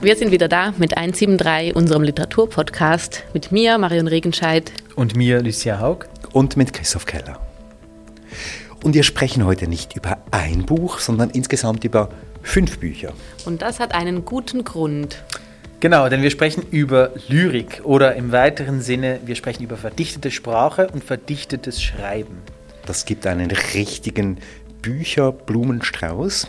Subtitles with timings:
[0.00, 4.70] Wir sind wieder da mit 173, unserem Literaturpodcast, mit mir, Marion Regenscheid.
[4.94, 6.06] Und mir, Lucia Haug.
[6.32, 7.40] Und mit Christoph Keller.
[8.84, 12.10] Und wir sprechen heute nicht über ein Buch, sondern insgesamt über
[12.42, 13.12] fünf Bücher.
[13.44, 15.20] Und das hat einen guten Grund.
[15.80, 20.86] Genau, denn wir sprechen über Lyrik oder im weiteren Sinne, wir sprechen über verdichtete Sprache
[20.92, 22.38] und verdichtetes Schreiben.
[22.86, 24.38] Das gibt einen richtigen
[24.80, 26.46] Bücherblumenstrauß.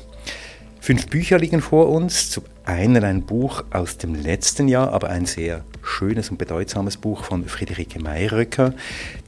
[0.90, 2.32] Fünf Bücher liegen vor uns.
[2.32, 7.26] Zum einen ein Buch aus dem letzten Jahr, aber ein sehr schönes und bedeutsames Buch
[7.26, 8.74] von Friederike Mayröcker.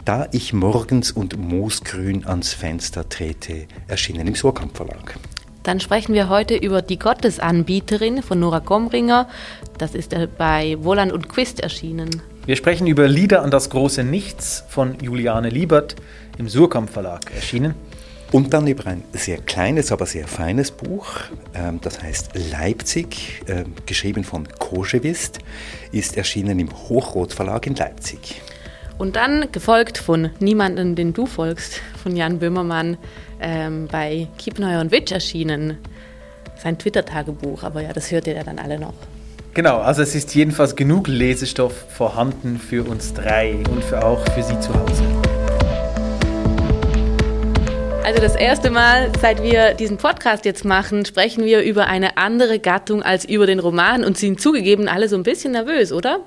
[0.04, 5.20] Da ich morgens und moosgrün ans Fenster trete, erschienen im Surkamp Verlag.
[5.62, 9.30] Dann sprechen wir heute über Die Gottesanbieterin von Nora Gomringer.
[9.78, 12.24] Das ist bei Woland und Quist erschienen.
[12.48, 15.96] Wir sprechen über Lieder an das große Nichts von Juliane Liebert
[16.40, 17.76] im Surkamp Verlag erschienen.
[18.32, 21.20] Und dann über ein sehr kleines, aber sehr feines Buch,
[21.54, 25.40] ähm, das heißt Leipzig, ähm, geschrieben von Koschewist,
[25.92, 28.42] ist erschienen im Hochrot Verlag in Leipzig.
[28.98, 32.98] Und dann gefolgt von Niemanden, den du folgst, von Jan Böhmermann,
[33.42, 35.80] ähm, bei Kiepenheuer und Witsch erschienen.
[36.56, 38.94] Sein Twitter-Tagebuch, aber ja, das hört ihr ja dann alle noch.
[39.54, 44.44] Genau, also es ist jedenfalls genug Lesestoff vorhanden für uns drei und für auch für
[44.44, 45.21] Sie zu Hause.
[48.04, 52.58] Also das erste Mal, seit wir diesen Podcast jetzt machen, sprechen wir über eine andere
[52.58, 56.22] Gattung als über den Roman und sind zugegeben alle so ein bisschen nervös, oder?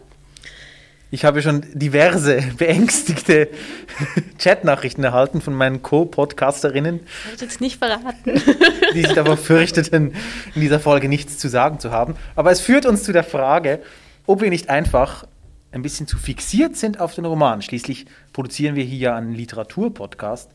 [1.11, 3.48] Ich habe schon diverse beängstigte
[4.39, 7.00] Chatnachrichten erhalten von meinen Co-Podcasterinnen.
[7.34, 8.41] Ich jetzt nicht verraten.
[8.95, 10.14] Die sich aber fürchteten,
[10.55, 12.14] in dieser Folge nichts zu sagen zu haben.
[12.36, 13.80] Aber es führt uns zu der Frage,
[14.27, 15.25] ob wir nicht einfach
[15.72, 17.62] ein bisschen zu fixiert sind auf den Roman.
[17.62, 20.50] Schließlich produzieren wir hier ja einen Literaturpodcast.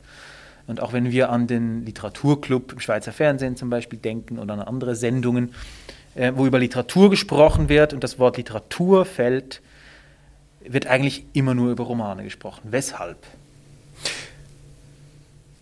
[0.70, 4.62] Und auch wenn wir an den Literaturclub im Schweizer Fernsehen zum Beispiel denken oder an
[4.62, 5.56] andere Sendungen,
[6.14, 9.64] äh, wo über Literatur gesprochen wird und das Wort Literatur fällt,
[10.60, 12.68] wird eigentlich immer nur über Romane gesprochen.
[12.70, 13.18] Weshalb?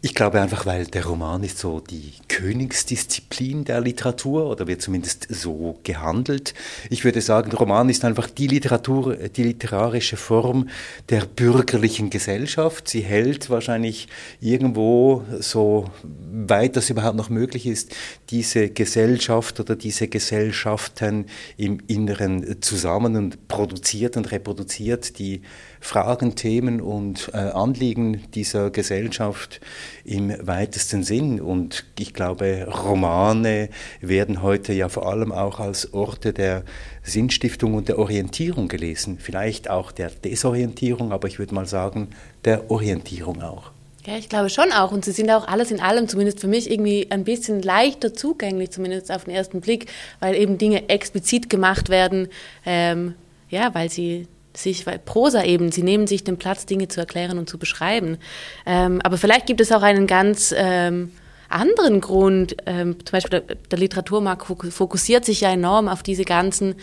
[0.08, 5.28] Ich glaube einfach, weil der Roman ist so die Königsdisziplin der Literatur oder wird zumindest
[5.30, 6.54] so gehandelt.
[6.90, 10.70] Ich würde sagen, Roman ist einfach die Literatur, die literarische Form
[11.10, 12.88] der bürgerlichen Gesellschaft.
[12.88, 14.08] Sie hält wahrscheinlich
[14.40, 15.90] irgendwo so
[16.32, 17.94] weit das überhaupt noch möglich ist,
[18.30, 21.26] diese Gesellschaft oder diese Gesellschaften
[21.58, 25.42] im Inneren zusammen und produziert und reproduziert die
[25.80, 29.62] Fragen, Themen und äh, Anliegen dieser Gesellschaft
[30.04, 31.42] im weitesten Sinn.
[31.42, 33.70] Und ich glaube, Romane
[34.02, 36.64] werden heute ja vor allem auch als Orte der
[37.04, 39.18] Sinnstiftung und der Orientierung gelesen.
[39.20, 42.10] Vielleicht auch der Desorientierung, aber ich würde mal sagen,
[42.46, 43.72] der Orientierung auch.
[44.08, 44.94] Ja, ich glaube schon auch.
[44.94, 48.72] Und sie sind auch alles in allem, zumindest für mich, irgendwie ein bisschen leichter zugänglich,
[48.72, 49.88] zumindest auf den ersten Blick,
[50.22, 52.30] weil eben Dinge explizit gemacht werden,
[52.66, 53.16] ähm,
[53.50, 57.50] ja, weil sie sich, Prosa eben, sie nehmen sich den Platz, Dinge zu erklären und
[57.50, 58.18] zu beschreiben.
[58.66, 61.12] Ähm, aber vielleicht gibt es auch einen ganz ähm,
[61.50, 62.56] anderen Grund.
[62.66, 66.76] Ähm, zum Beispiel der, der, Literaturmarkt fokussiert sich ja enorm auf diese ganzen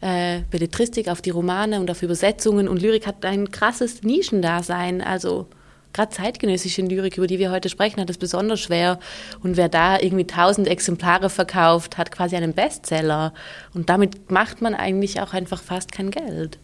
[0.00, 5.00] äh, Belletristik, auf die Romane und auf Übersetzungen und Lyrik hat ein krasses Nischendasein.
[5.00, 5.46] Also
[5.92, 8.98] gerade zeitgenössische Lyrik, über die wir heute sprechen, hat es besonders schwer.
[9.42, 13.32] Und wer da irgendwie tausend Exemplare verkauft, hat quasi einen Bestseller.
[13.74, 16.58] Und damit macht man eigentlich auch einfach fast kein Geld.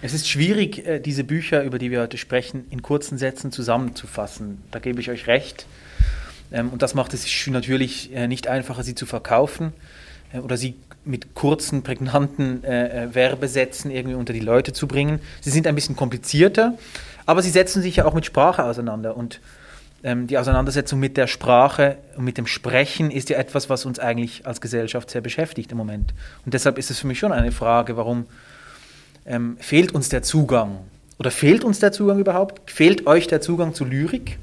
[0.00, 4.62] Es ist schwierig, äh, diese Bücher, über die wir heute sprechen, in kurzen Sätzen zusammenzufassen.
[4.70, 5.66] Da gebe ich euch recht.
[6.52, 9.72] Ähm, und das macht es natürlich äh, nicht einfacher, sie zu verkaufen
[10.32, 15.20] äh, oder sie mit kurzen, prägnanten Werbesätzen irgendwie unter die Leute zu bringen.
[15.40, 16.76] Sie sind ein bisschen komplizierter,
[17.24, 19.16] aber sie setzen sich ja auch mit Sprache auseinander.
[19.16, 19.40] Und
[20.04, 23.98] ähm, die Auseinandersetzung mit der Sprache und mit dem Sprechen ist ja etwas, was uns
[23.98, 26.12] eigentlich als Gesellschaft sehr beschäftigt im Moment.
[26.44, 28.26] Und deshalb ist es für mich schon eine Frage, warum
[29.28, 30.78] ähm, fehlt uns der Zugang?
[31.18, 32.70] Oder fehlt uns der Zugang überhaupt?
[32.70, 34.38] Fehlt euch der Zugang zu Lyrik?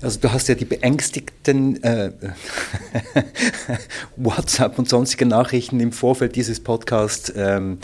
[0.00, 2.12] Also du hast ja die beängstigten äh,
[4.16, 7.78] WhatsApp und sonstige Nachrichten im Vorfeld dieses Podcasts ähm,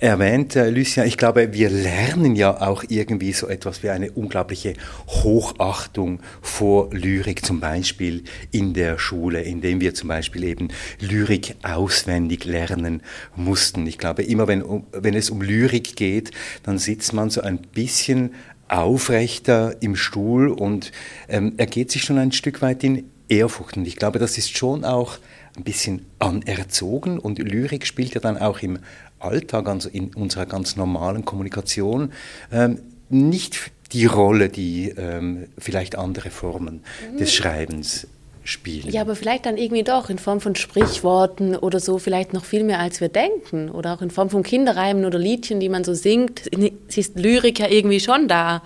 [0.00, 1.04] erwähnt, äh, Lucia.
[1.04, 4.74] Ich glaube, wir lernen ja auch irgendwie so etwas wie eine unglaubliche
[5.08, 10.68] Hochachtung vor Lyrik, zum Beispiel in der Schule, indem wir zum Beispiel eben
[11.00, 13.02] Lyrik auswendig lernen
[13.36, 13.86] mussten.
[13.86, 16.30] Ich glaube, immer wenn, wenn es um Lyrik geht,
[16.62, 18.34] dann sitzt man so ein bisschen
[18.68, 20.92] aufrechter im Stuhl und
[21.28, 23.76] ähm, er geht sich schon ein Stück weit in Ehrfurcht.
[23.76, 25.18] Und ich glaube, das ist schon auch
[25.56, 28.78] ein bisschen anerzogen und Lyrik spielt ja dann auch im
[29.20, 32.12] Alltag, also in unserer ganz normalen Kommunikation,
[32.52, 36.82] ähm, nicht die Rolle, die ähm, vielleicht andere Formen
[37.12, 37.18] mhm.
[37.18, 38.06] des Schreibens
[38.44, 38.90] spielen.
[38.90, 42.64] Ja, aber vielleicht dann irgendwie doch in Form von Sprichworten oder so, vielleicht noch viel
[42.64, 43.70] mehr als wir denken.
[43.70, 46.46] Oder auch in Form von Kinderreimen oder Liedchen, die man so singt.
[46.46, 48.62] Ist Lyrik ja irgendwie schon da.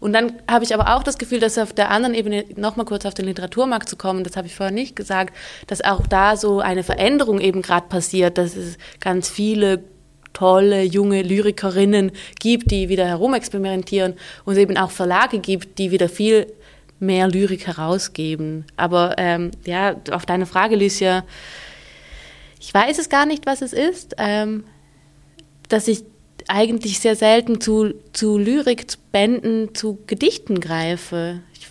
[0.00, 3.04] Und dann habe ich aber auch das Gefühl, dass auf der anderen Ebene, nochmal kurz
[3.04, 5.36] auf den Literaturmarkt zu kommen, das habe ich vorher nicht gesagt,
[5.66, 9.82] dass auch da so eine Veränderung eben gerade passiert, dass es ganz viele
[10.32, 14.14] tolle junge Lyrikerinnen gibt, die wieder herumexperimentieren
[14.44, 16.46] und es eben auch Verlage gibt, die wieder viel
[17.00, 18.64] mehr Lyrik herausgeben.
[18.76, 21.24] Aber ähm, ja, auf deine Frage, Lucia,
[22.60, 24.64] ich weiß es gar nicht, was es ist, ähm,
[25.68, 26.04] dass ich
[26.48, 31.40] eigentlich sehr selten zu, zu Lyrik, zu Bänden, zu Gedichten greife.
[31.52, 31.68] Ich,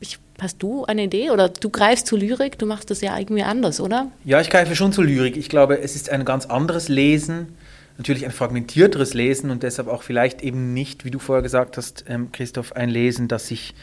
[0.00, 1.30] ich, hast du eine Idee?
[1.30, 4.10] Oder du greifst zu Lyrik, du machst das ja irgendwie anders, oder?
[4.24, 5.36] Ja, ich greife schon zu Lyrik.
[5.36, 7.56] Ich glaube, es ist ein ganz anderes Lesen,
[7.98, 12.04] natürlich ein fragmentierteres Lesen und deshalb auch vielleicht eben nicht, wie du vorher gesagt hast,
[12.08, 13.74] ähm, Christoph, ein Lesen, das sich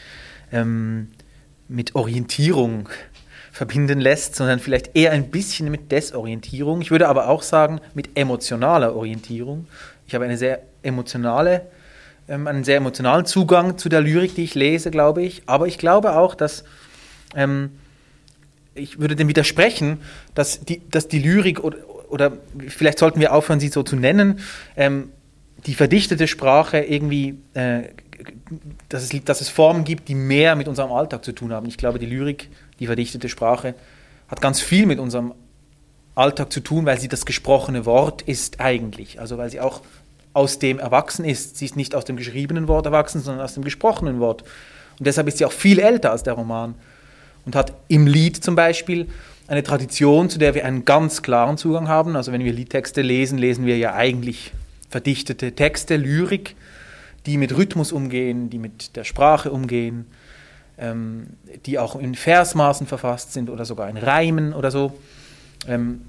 [0.50, 1.08] ähm,
[1.68, 2.88] mit Orientierung
[3.52, 6.80] verbinden lässt, sondern vielleicht eher ein bisschen mit Desorientierung.
[6.80, 9.66] Ich würde aber auch sagen, mit emotionaler Orientierung.
[10.08, 11.66] Ich habe eine sehr emotionale,
[12.28, 15.42] ähm, einen sehr emotionalen Zugang zu der Lyrik, die ich lese, glaube ich.
[15.46, 16.64] Aber ich glaube auch, dass
[17.36, 17.70] ähm,
[18.74, 19.98] ich würde dem widersprechen,
[20.34, 21.76] dass die, dass die Lyrik oder,
[22.08, 22.32] oder
[22.66, 24.40] vielleicht sollten wir aufhören, sie so zu nennen,
[24.76, 25.10] ähm,
[25.66, 27.82] die verdichtete Sprache irgendwie äh,
[28.88, 31.66] dass es, dass es Formen gibt, die mehr mit unserem Alltag zu tun haben.
[31.66, 32.48] Ich glaube, die Lyrik,
[32.80, 33.74] die verdichtete Sprache,
[34.26, 35.34] hat ganz viel mit unserem
[36.14, 39.20] Alltag zu tun, weil sie das gesprochene Wort ist eigentlich.
[39.20, 39.82] Also weil sie auch
[40.38, 41.56] aus dem erwachsen ist.
[41.56, 44.42] Sie ist nicht aus dem geschriebenen Wort erwachsen, sondern aus dem gesprochenen Wort.
[44.98, 46.74] Und deshalb ist sie auch viel älter als der Roman
[47.44, 49.08] und hat im Lied zum Beispiel
[49.48, 52.14] eine Tradition, zu der wir einen ganz klaren Zugang haben.
[52.14, 54.52] Also wenn wir Liedtexte lesen, lesen wir ja eigentlich
[54.88, 56.54] verdichtete Texte, Lyrik
[57.26, 60.06] die mit Rhythmus umgehen, die mit der Sprache umgehen,
[60.78, 61.26] ähm,
[61.66, 64.98] die auch in Versmaßen verfasst sind oder sogar in Reimen oder so.
[65.66, 66.02] Ähm,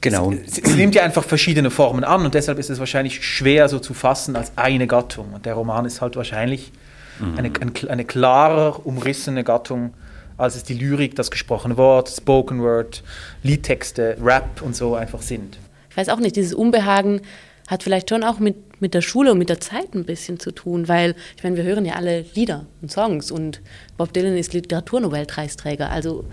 [0.00, 0.32] Genau.
[0.32, 3.78] Es, es, nimmt ja einfach verschiedene Formen an und deshalb ist es wahrscheinlich schwer so
[3.78, 5.32] zu fassen als eine Gattung.
[5.34, 6.72] Und der Roman ist halt wahrscheinlich
[7.18, 7.36] mhm.
[7.36, 9.94] eine, eine, eine klarer umrissene Gattung,
[10.36, 13.02] als es die Lyrik, das gesprochene Wort, Spoken Word,
[13.42, 15.58] Liedtexte, Rap und so einfach sind.
[15.90, 17.22] Ich weiß auch nicht, dieses Unbehagen
[17.66, 20.52] hat vielleicht schon auch mit mit der Schule und mit der Zeit ein bisschen zu
[20.52, 23.60] tun, weil ich meine, wir hören ja alle Lieder und Songs und
[23.96, 26.24] Bob Dylan ist Literaturnobelpreisträger, also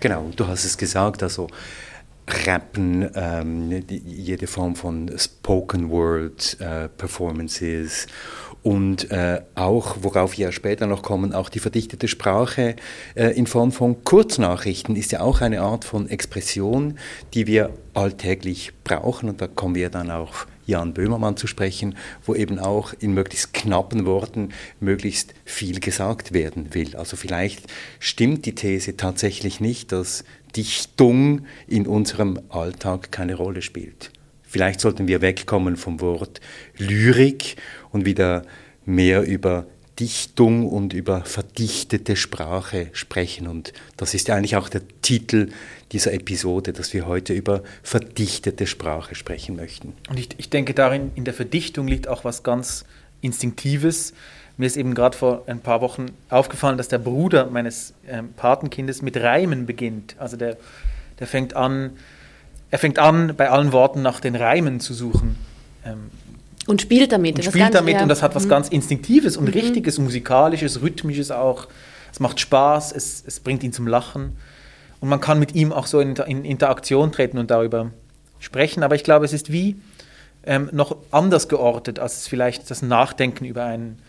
[0.00, 1.48] genau, du hast es gesagt, also
[2.46, 8.06] Rappen, ähm, jede Form von Spoken Word äh, Performances
[8.62, 12.76] und äh, auch, worauf wir später noch kommen, auch die verdichtete Sprache
[13.14, 16.98] äh, in Form von Kurznachrichten ist ja auch eine Art von Expression,
[17.34, 21.96] die wir alltäglich brauchen und da kommen wir dann auch Jan Böhmermann zu sprechen,
[22.26, 26.94] wo eben auch in möglichst knappen Worten möglichst viel gesagt werden will.
[26.94, 27.62] Also vielleicht
[28.00, 30.24] stimmt die These tatsächlich nicht, dass
[30.56, 34.10] Dichtung in unserem Alltag keine Rolle spielt.
[34.42, 36.40] Vielleicht sollten wir wegkommen vom Wort
[36.78, 37.56] Lyrik
[37.90, 38.44] und wieder
[38.86, 39.66] mehr über
[39.98, 43.48] Dichtung und über verdichtete Sprache sprechen.
[43.48, 45.50] Und das ist eigentlich auch der Titel
[45.92, 49.94] dieser Episode, dass wir heute über verdichtete Sprache sprechen möchten.
[50.08, 52.84] Und ich, ich denke, darin, in der Verdichtung liegt auch was ganz
[53.20, 54.14] Instinktives.
[54.58, 59.02] Mir ist eben gerade vor ein paar Wochen aufgefallen, dass der Bruder meines ähm, Patenkindes
[59.02, 60.16] mit Reimen beginnt.
[60.18, 60.56] Also der,
[61.20, 61.92] der fängt an,
[62.70, 65.36] er fängt an, bei allen Worten nach den Reimen zu suchen.
[65.86, 66.10] Ähm,
[66.66, 67.36] und spielt damit.
[67.36, 68.02] Und spielt damit ja.
[68.02, 68.50] und das hat was mhm.
[68.50, 69.52] ganz Instinktives und mhm.
[69.52, 71.68] Richtiges, Musikalisches, Rhythmisches auch.
[72.12, 74.36] Es macht Spaß, es, es bringt ihn zum Lachen.
[75.00, 77.92] Und man kann mit ihm auch so in, in Interaktion treten und darüber
[78.40, 78.82] sprechen.
[78.82, 79.76] Aber ich glaube, es ist wie
[80.44, 84.00] ähm, noch anders geortet, als vielleicht das Nachdenken über einen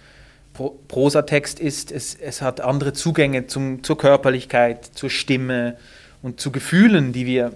[0.53, 1.91] Prosatext ist.
[1.91, 5.77] Es, es hat andere Zugänge zum, zur Körperlichkeit, zur Stimme
[6.21, 7.53] und zu Gefühlen, die wir,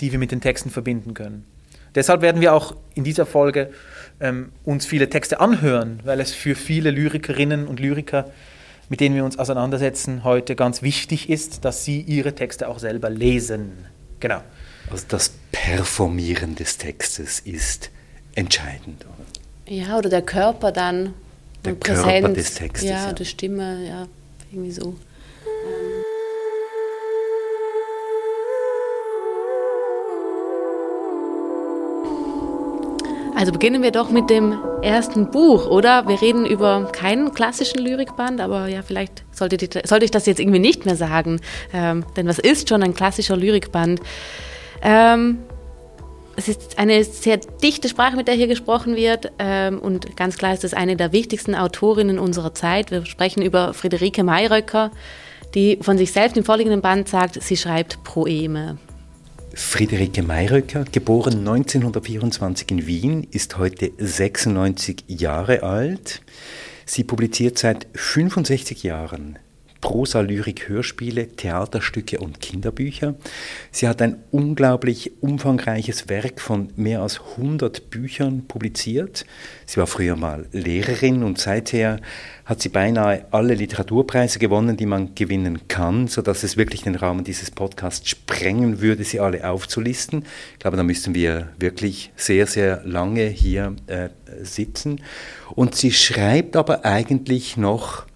[0.00, 1.44] die wir mit den Texten verbinden können.
[1.94, 3.70] Deshalb werden wir auch in dieser Folge
[4.20, 8.30] ähm, uns viele Texte anhören, weil es für viele Lyrikerinnen und Lyriker,
[8.88, 13.08] mit denen wir uns auseinandersetzen, heute ganz wichtig ist, dass sie ihre Texte auch selber
[13.10, 13.72] lesen.
[14.20, 14.42] Genau.
[14.90, 17.90] Also das Performieren des Textes ist
[18.34, 19.04] entscheidend.
[19.04, 19.74] Oder?
[19.74, 21.14] Ja, oder der Körper dann.
[21.64, 22.88] Der Körper des Textes.
[22.88, 24.06] Ja, ja, die Stimme, ja,
[24.50, 24.94] irgendwie so.
[33.36, 36.08] Also beginnen wir doch mit dem ersten Buch, oder?
[36.08, 40.40] Wir reden über keinen klassischen Lyrikband, aber ja, vielleicht sollte, die, sollte ich das jetzt
[40.40, 41.42] irgendwie nicht mehr sagen.
[41.74, 44.00] Ähm, denn was ist schon ein klassischer Lyrikband?
[44.80, 45.38] Ähm,
[46.36, 49.32] es ist eine sehr dichte Sprache, mit der hier gesprochen wird.
[49.38, 52.90] Ähm, und ganz klar ist es eine der wichtigsten Autorinnen unserer Zeit.
[52.90, 54.90] Wir sprechen über Friederike Mayröcker,
[55.54, 58.78] die von sich selbst im vorliegenden Band sagt, sie schreibt Proeme.
[59.54, 66.20] Friederike Mayröcker, geboren 1924 in Wien, ist heute 96 Jahre alt.
[66.84, 69.38] Sie publiziert seit 65 Jahren
[69.80, 73.14] Prosa, Lyrik, Hörspiele, Theaterstücke und Kinderbücher.
[73.70, 79.26] Sie hat ein unglaublich umfangreiches Werk von mehr als 100 Büchern publiziert.
[79.66, 82.00] Sie war früher mal Lehrerin und seither
[82.44, 87.24] hat sie beinahe alle Literaturpreise gewonnen, die man gewinnen kann, sodass es wirklich den Rahmen
[87.24, 90.24] dieses Podcasts sprengen würde, sie alle aufzulisten.
[90.52, 94.10] Ich glaube, da müssten wir wirklich sehr, sehr lange hier äh,
[94.42, 95.00] sitzen.
[95.54, 98.06] Und sie schreibt aber eigentlich noch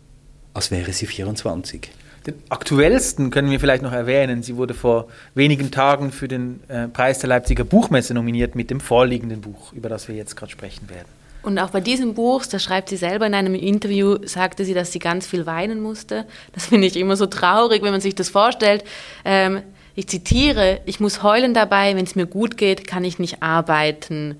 [0.54, 1.90] als wäre sie 24.
[2.26, 4.42] Den aktuellsten können wir vielleicht noch erwähnen.
[4.42, 8.80] Sie wurde vor wenigen Tagen für den äh, Preis der Leipziger Buchmesse nominiert mit dem
[8.80, 11.08] vorliegenden Buch, über das wir jetzt gerade sprechen werden.
[11.42, 14.92] Und auch bei diesem Buch, das schreibt sie selber in einem Interview, sagte sie, dass
[14.92, 16.26] sie ganz viel weinen musste.
[16.52, 18.84] Das finde ich immer so traurig, wenn man sich das vorstellt.
[19.24, 19.62] Ähm,
[19.94, 24.38] ich zitiere, ich muss heulen dabei, wenn es mir gut geht, kann ich nicht arbeiten.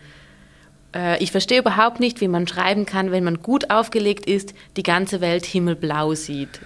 [0.95, 4.83] Äh, ich verstehe überhaupt nicht, wie man schreiben kann, wenn man gut aufgelegt ist, die
[4.83, 6.61] ganze Welt himmelblau sieht.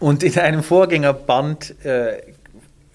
[0.00, 2.22] Und in einem Vorgängerband äh,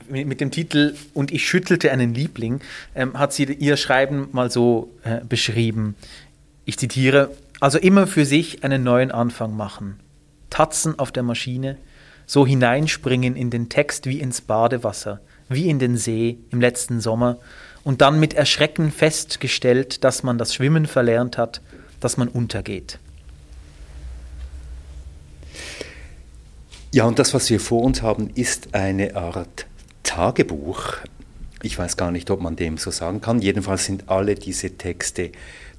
[0.10, 2.62] mit, mit, dem Titel Und ich schüttelte einen Liebling
[2.96, 5.96] ähm, hat sie ihr Schreiben mal so äh, beschrieben.
[6.66, 10.00] Ich zitiere, also immer für sich einen neuen Anfang machen.
[10.50, 11.78] Tatzen auf der Maschine,
[12.26, 17.38] so hineinspringen in den Text wie ins Badewasser, wie in den See im letzten Sommer
[17.84, 21.62] und dann mit Erschrecken festgestellt, dass man das Schwimmen verlernt hat,
[22.00, 23.00] dass man untergeht.
[26.92, 29.68] Ja, und das, was wir vor uns haben, ist eine Art
[30.04, 30.96] Tagebuch.
[31.62, 33.42] Ich weiß gar nicht, ob man dem so sagen kann.
[33.42, 35.32] Jedenfalls sind alle diese Texte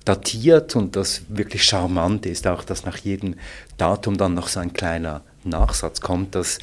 [0.05, 3.35] datiert und das wirklich Charmante ist auch, dass nach jedem
[3.77, 6.59] Datum dann noch so ein kleiner Nachsatz kommt, dass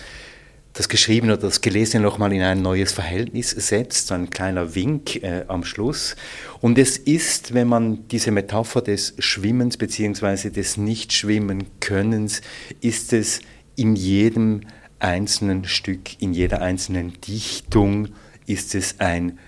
[0.77, 5.23] das Geschriebene oder das Gelesene nochmal in ein neues Verhältnis setzt, so ein kleiner Wink
[5.23, 6.15] äh, am Schluss.
[6.61, 10.51] Und es ist, wenn man diese Metapher des Schwimmens bzw.
[10.51, 12.41] des Nichtschwimmen-Könnens,
[12.79, 13.41] ist es
[13.75, 14.61] in jedem
[14.99, 18.09] einzelnen Stück, in jeder einzelnen Dichtung,
[18.45, 19.39] ist es ein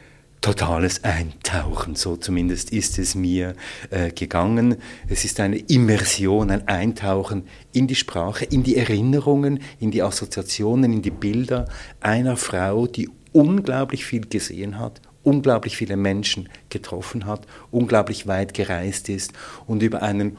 [0.41, 3.55] totales Eintauchen, so zumindest ist es mir
[3.89, 4.77] äh, gegangen.
[5.08, 7.43] Es ist eine Immersion, ein Eintauchen
[7.74, 11.67] in die Sprache, in die Erinnerungen, in die Assoziationen, in die Bilder
[12.00, 19.10] einer Frau, die unglaublich viel gesehen hat, unglaublich viele Menschen getroffen hat, unglaublich weit gereist
[19.10, 19.34] ist
[19.67, 20.38] und über einen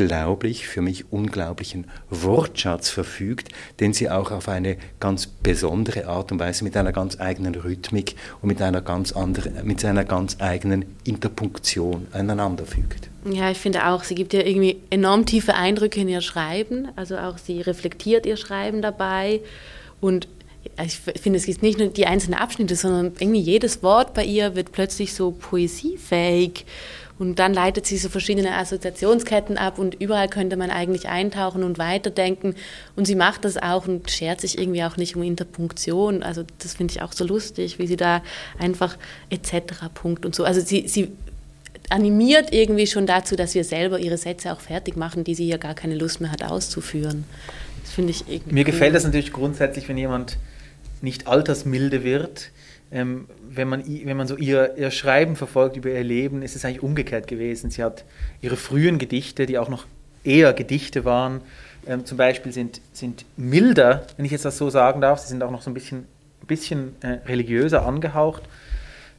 [0.00, 3.48] unglaublich, für mich unglaublichen Wortschatz verfügt,
[3.80, 8.16] den sie auch auf eine ganz besondere Art und Weise mit einer ganz eigenen Rhythmik
[8.40, 13.08] und mit einer ganz anderen, mit einer ganz eigenen Interpunktion aneinander fügt.
[13.30, 17.18] Ja, ich finde auch, sie gibt ja irgendwie enorm tiefe Eindrücke in ihr Schreiben, also
[17.18, 19.40] auch sie reflektiert ihr Schreiben dabei.
[20.00, 20.26] Und
[20.82, 24.54] ich finde, es gibt nicht nur die einzelnen Abschnitte, sondern irgendwie jedes Wort bei ihr
[24.54, 26.64] wird plötzlich so poesiefähig
[27.20, 31.76] und dann leitet sie so verschiedene Assoziationsketten ab und überall könnte man eigentlich eintauchen und
[31.76, 32.54] weiterdenken.
[32.96, 36.22] Und sie macht das auch und schert sich irgendwie auch nicht um Interpunktion.
[36.22, 38.22] Also das finde ich auch so lustig, wie sie da
[38.58, 38.96] einfach
[39.28, 39.74] etc.
[39.92, 40.44] Punkt und so.
[40.44, 41.12] Also sie, sie
[41.90, 45.58] animiert irgendwie schon dazu, dass wir selber ihre Sätze auch fertig machen, die sie ja
[45.58, 47.24] gar keine Lust mehr hat auszuführen.
[47.84, 48.54] Das finde ich irgendwie.
[48.54, 50.38] Mir gefällt das natürlich grundsätzlich, wenn jemand
[51.02, 52.50] nicht altersmilde wird
[52.92, 56.64] ähm, wenn, man, wenn man so ihr, ihr Schreiben verfolgt über ihr Leben, ist es
[56.64, 57.70] eigentlich umgekehrt gewesen.
[57.70, 58.04] Sie hat
[58.40, 59.86] ihre frühen Gedichte, die auch noch
[60.24, 61.40] eher Gedichte waren,
[61.86, 65.20] ähm, zum Beispiel sind, sind milder, wenn ich jetzt das so sagen darf.
[65.20, 66.06] Sie sind auch noch so ein bisschen,
[66.46, 68.42] bisschen äh, religiöser angehaucht.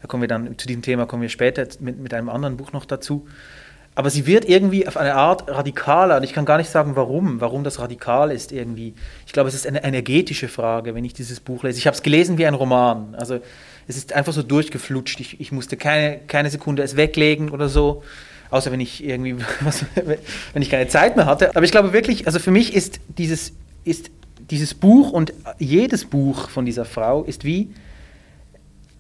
[0.01, 2.71] Da kommen wir dann, zu diesem Thema kommen wir später mit, mit einem anderen Buch
[2.71, 3.27] noch dazu.
[3.93, 7.41] Aber sie wird irgendwie auf eine Art radikaler und ich kann gar nicht sagen, warum,
[7.41, 8.93] warum das radikal ist irgendwie.
[9.25, 11.77] Ich glaube, es ist eine energetische Frage, wenn ich dieses Buch lese.
[11.77, 13.15] Ich habe es gelesen wie ein Roman.
[13.15, 13.39] Also
[13.87, 15.19] es ist einfach so durchgeflutscht.
[15.19, 18.03] Ich, ich musste keine, keine Sekunde es weglegen oder so.
[18.49, 19.85] Außer wenn ich irgendwie, was,
[20.53, 21.53] wenn ich keine Zeit mehr hatte.
[21.55, 23.51] Aber ich glaube wirklich, also für mich ist dieses,
[23.83, 24.09] ist
[24.49, 27.73] dieses Buch und jedes Buch von dieser Frau ist wie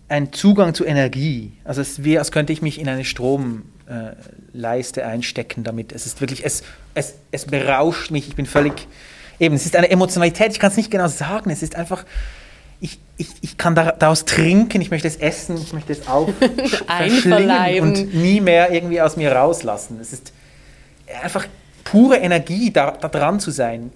[0.09, 1.53] ein Zugang zu Energie.
[1.63, 4.15] Also es wie, als könnte ich mich in eine Strom, äh,
[4.53, 5.91] Leiste einstecken damit.
[5.91, 8.87] Es ist wirklich, es, es, es berauscht mich, ich bin völlig,
[9.37, 12.05] eben, es ist eine Emotionalität, ich kann es nicht genau sagen, es ist einfach,
[12.79, 16.29] ich, ich, ich kann daraus trinken, ich möchte es essen, ich möchte es auch
[16.87, 19.99] verschlingen und nie mehr irgendwie aus mir rauslassen.
[20.01, 20.31] Es ist
[21.21, 21.45] einfach
[21.83, 23.91] pure Energie, da, da dran zu sein.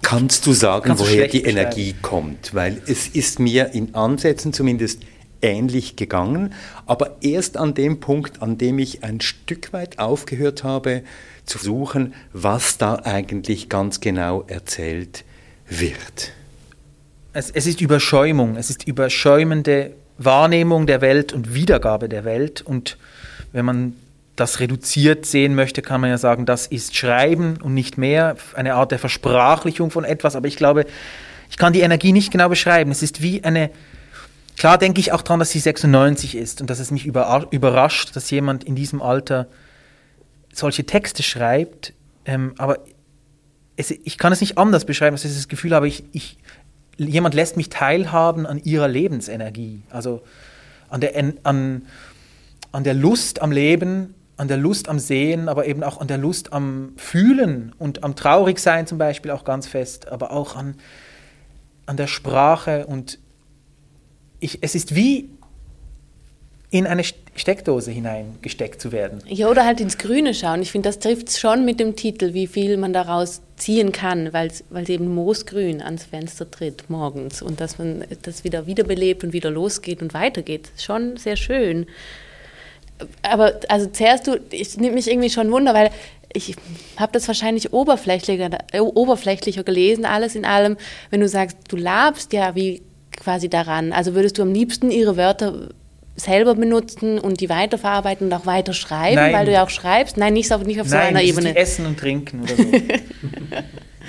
[0.00, 2.54] Kannst du sagen, Kannst woher die Energie kommt?
[2.54, 5.02] Weil es ist mir in Ansätzen zumindest
[5.42, 6.54] ähnlich gegangen,
[6.86, 11.02] aber erst an dem Punkt, an dem ich ein Stück weit aufgehört habe
[11.44, 15.24] zu suchen, was da eigentlich ganz genau erzählt
[15.68, 16.32] wird?
[17.32, 22.62] Es, es ist Überschäumung, es ist überschäumende Wahrnehmung der Welt und Wiedergabe der Welt.
[22.62, 22.98] Und
[23.52, 23.94] wenn man
[24.36, 28.74] das reduziert sehen möchte, kann man ja sagen, das ist Schreiben und nicht mehr, eine
[28.74, 30.36] Art der Versprachlichung von etwas.
[30.36, 30.86] Aber ich glaube,
[31.50, 32.90] ich kann die Energie nicht genau beschreiben.
[32.90, 33.70] Es ist wie eine,
[34.58, 38.30] klar denke ich auch daran, dass sie 96 ist und dass es mich überrascht, dass
[38.30, 39.46] jemand in diesem Alter
[40.52, 41.94] solche Texte schreibt.
[42.24, 42.80] Ähm, aber
[43.76, 46.38] es, ich kann es nicht anders beschreiben, dass ich das Gefühl habe, ich, ich,
[46.96, 49.82] jemand lässt mich teilhaben an ihrer Lebensenergie.
[49.90, 50.22] Also
[50.90, 51.82] an der, an,
[52.72, 56.18] an der Lust am Leben, an der Lust am Sehen, aber eben auch an der
[56.18, 60.74] Lust am Fühlen und am Traurigsein zum Beispiel auch ganz fest, aber auch an,
[61.86, 63.18] an der Sprache und
[64.40, 65.28] ich, es ist wie
[66.70, 69.22] in eine Steckdose hineingesteckt zu werden.
[69.26, 70.60] Ja, oder halt ins Grüne schauen.
[70.60, 74.48] Ich finde, das trifft schon mit dem Titel, wie viel man daraus ziehen kann, weil
[74.48, 79.50] es eben moosgrün ans Fenster tritt morgens und dass man das wieder wiederbelebt und wieder
[79.50, 80.68] losgeht und weitergeht.
[80.76, 81.86] Schon sehr schön.
[83.22, 85.90] Aber also zuerst du, ich nehme mich irgendwie schon Wunder, weil
[86.34, 86.54] ich
[86.98, 90.76] habe das wahrscheinlich oberflächlicher, äh, oberflächlicher gelesen, alles in allem,
[91.08, 92.82] wenn du sagst, du labst ja wie
[93.20, 93.92] quasi daran.
[93.92, 95.68] Also würdest du am liebsten ihre Wörter
[96.16, 99.32] selber benutzen und die weiterverarbeiten und auch weiter schreiben, Nein.
[99.32, 100.16] weil du ja auch schreibst?
[100.16, 101.52] Nein, nicht auf, nicht auf Nein, so einer Ebene.
[101.52, 102.62] Nein, es ist wie Essen und Trinken oder so.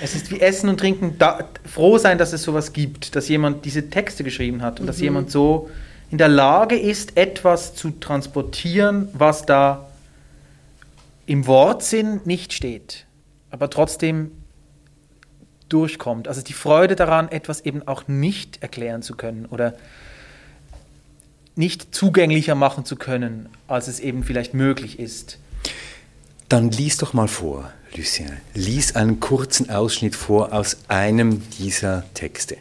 [0.03, 1.15] es ist wie Essen und Trinken.
[1.19, 4.87] Da, froh sein, dass es sowas gibt, dass jemand diese Texte geschrieben hat und mhm.
[4.87, 5.69] dass jemand so
[6.11, 9.89] in der Lage ist, etwas zu transportieren, was da
[11.27, 13.05] im Wortsinn nicht steht,
[13.51, 14.31] aber trotzdem
[15.69, 16.27] durchkommt.
[16.27, 19.75] Also die Freude daran, etwas eben auch nicht erklären zu können oder
[21.55, 25.37] nicht zugänglicher machen zu können, als es eben vielleicht möglich ist.
[26.47, 28.37] Dann lies doch mal vor, Lucien.
[28.53, 32.57] Lies einen kurzen Ausschnitt vor aus einem dieser Texte.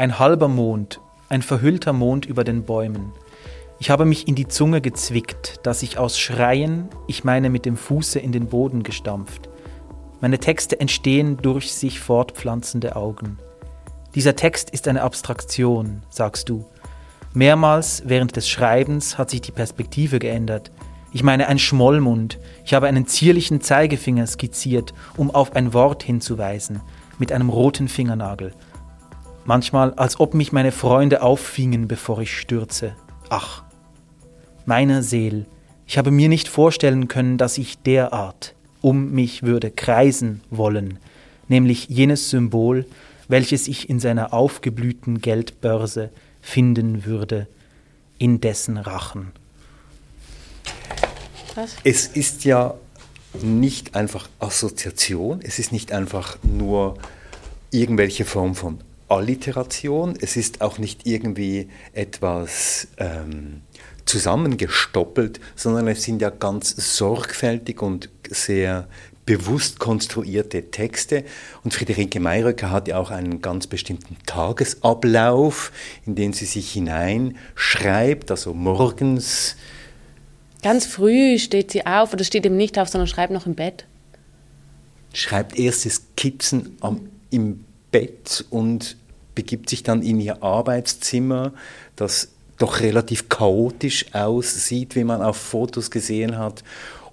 [0.00, 3.12] Ein halber Mond, ein verhüllter Mond über den Bäumen.
[3.80, 7.76] Ich habe mich in die Zunge gezwickt, dass ich aus Schreien, ich meine mit dem
[7.76, 9.50] Fuße in den Boden gestampft.
[10.22, 13.38] Meine Texte entstehen durch sich fortpflanzende Augen.
[14.14, 16.64] Dieser Text ist eine Abstraktion, sagst du.
[17.34, 20.70] Mehrmals während des Schreibens hat sich die Perspektive geändert.
[21.12, 22.38] Ich meine ein Schmollmund.
[22.64, 26.80] Ich habe einen zierlichen Zeigefinger skizziert, um auf ein Wort hinzuweisen,
[27.18, 28.54] mit einem roten Fingernagel.
[29.50, 32.94] Manchmal, als ob mich meine Freunde auffingen, bevor ich stürze.
[33.30, 33.64] Ach,
[34.64, 35.44] meiner Seel,
[35.88, 41.00] ich habe mir nicht vorstellen können, dass ich derart um mich würde kreisen wollen,
[41.48, 42.86] nämlich jenes Symbol,
[43.26, 46.10] welches ich in seiner aufgeblühten Geldbörse
[46.40, 47.48] finden würde,
[48.18, 49.32] in dessen Rachen.
[51.56, 51.74] Was?
[51.82, 52.74] Es ist ja
[53.42, 56.98] nicht einfach Assoziation, es ist nicht einfach nur
[57.72, 58.78] irgendwelche Form von
[59.10, 63.62] Alliteration, es ist auch nicht irgendwie etwas ähm,
[64.04, 68.88] zusammengestoppelt, sondern es sind ja ganz sorgfältig und sehr
[69.26, 71.24] bewusst konstruierte Texte.
[71.62, 75.72] Und Friederike Mayröcker hat ja auch einen ganz bestimmten Tagesablauf,
[76.06, 79.56] in den sie sich hineinschreibt, also morgens.
[80.62, 83.86] Ganz früh steht sie auf, oder steht eben nicht auf, sondern schreibt noch im Bett.
[85.12, 88.96] Schreibt erste Skizzen am, im Bett und
[89.40, 91.54] begibt sich dann in ihr Arbeitszimmer,
[91.96, 96.62] das doch relativ chaotisch aussieht, wie man auf Fotos gesehen hat,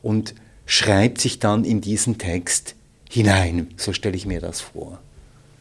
[0.02, 0.36] und
[0.66, 2.76] schreibt sich dann in diesen Text
[3.10, 3.70] hinein.
[3.78, 5.00] So stelle ich mir das vor.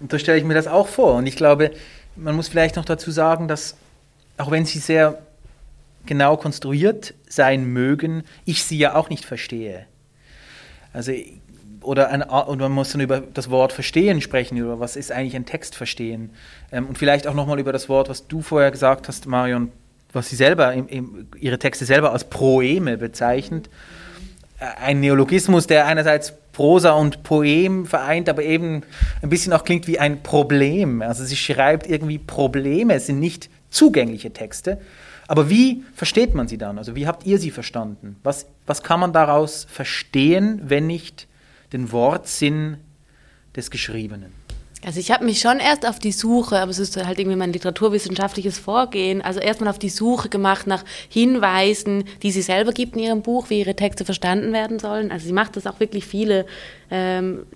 [0.01, 1.15] Und so stelle ich mir das auch vor.
[1.15, 1.71] Und ich glaube,
[2.17, 3.77] man muss vielleicht noch dazu sagen, dass
[4.37, 5.23] auch wenn sie sehr
[6.05, 9.87] genau konstruiert sein mögen, ich sie ja auch nicht verstehe.
[10.93, 11.13] Also
[11.87, 15.37] oder, ein, und man muss dann über das Wort verstehen sprechen, über was ist eigentlich
[15.37, 16.31] ein Text verstehen.
[16.73, 19.71] Ähm, und vielleicht auch nochmal über das Wort, was du vorher gesagt hast, Marion,
[20.13, 23.71] was sie selber, im, im, ihre Texte selber als Proeme bezeichnet.
[24.59, 28.83] Äh, ein Neologismus, der einerseits Prosa und Poem vereint, aber eben
[29.23, 31.03] ein bisschen auch klingt wie ein Problem.
[31.03, 34.79] Also sie schreibt irgendwie Probleme, es sind nicht zugängliche Texte.
[35.29, 36.79] Aber wie versteht man sie dann?
[36.79, 38.17] Also wie habt ihr sie verstanden?
[38.23, 41.27] Was, was kann man daraus verstehen, wenn nicht
[41.73, 42.79] den Wortsinn
[43.55, 44.33] des Geschriebenen.
[44.85, 47.53] Also ich habe mich schon erst auf die Suche, aber es ist halt irgendwie mein
[47.53, 53.03] literaturwissenschaftliches Vorgehen, also erstmal auf die Suche gemacht nach Hinweisen, die sie selber gibt in
[53.03, 55.11] ihrem Buch, wie ihre Texte verstanden werden sollen.
[55.11, 56.47] Also sie macht das auch wirklich viele
[56.91, 57.47] ähm,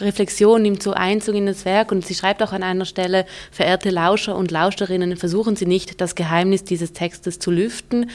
[0.00, 3.90] Reflexionen, nimmt so Einzug in das Werk und sie schreibt auch an einer Stelle, verehrte
[3.90, 8.10] Lauscher und Lauscherinnen, versuchen Sie nicht, das Geheimnis dieses Textes zu lüften.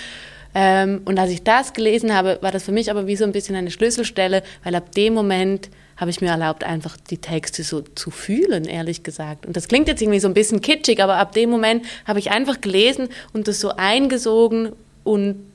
[0.53, 3.31] Ähm, und als ich das gelesen habe, war das für mich aber wie so ein
[3.31, 7.81] bisschen eine Schlüsselstelle, weil ab dem Moment habe ich mir erlaubt, einfach die Texte so
[7.81, 9.45] zu fühlen, ehrlich gesagt.
[9.45, 12.31] Und das klingt jetzt irgendwie so ein bisschen kitschig, aber ab dem Moment habe ich
[12.31, 14.71] einfach gelesen und das so eingesogen
[15.03, 15.45] und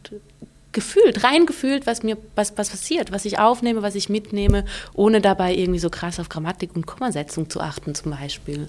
[0.72, 5.54] gefühlt, reingefühlt, was mir, was, was passiert, was ich aufnehme, was ich mitnehme, ohne dabei
[5.54, 8.68] irgendwie so krass auf Grammatik und Kommasetzung zu achten, zum Beispiel.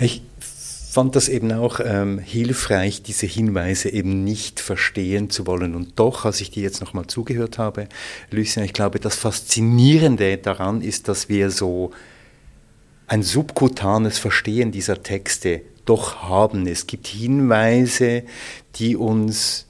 [0.00, 0.20] Ich
[0.96, 5.74] fand das eben auch ähm, hilfreich, diese Hinweise eben nicht verstehen zu wollen.
[5.74, 7.90] Und doch, als ich dir jetzt nochmal zugehört habe,
[8.30, 11.90] Lucien, ich glaube, das Faszinierende daran ist, dass wir so
[13.08, 16.66] ein subkutanes Verstehen dieser Texte doch haben.
[16.66, 18.22] Es gibt Hinweise,
[18.76, 19.66] die uns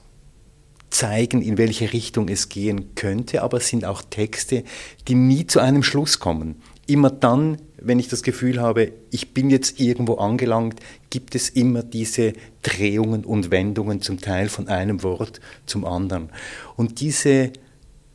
[0.89, 4.63] zeigen, in welche Richtung es gehen könnte, aber es sind auch Texte,
[5.09, 6.61] die nie zu einem Schluss kommen.
[6.85, 11.83] Immer dann, wenn ich das Gefühl habe, ich bin jetzt irgendwo angelangt, gibt es immer
[11.83, 16.29] diese Drehungen und Wendungen zum Teil von einem Wort zum anderen.
[16.75, 17.51] Und diese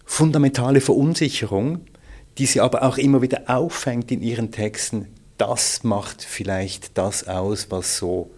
[0.05, 1.81] fundamentale Verunsicherung,
[2.38, 5.07] die sie aber auch immer wieder auffängt in ihren Texten,
[5.38, 8.31] das macht vielleicht das aus, was so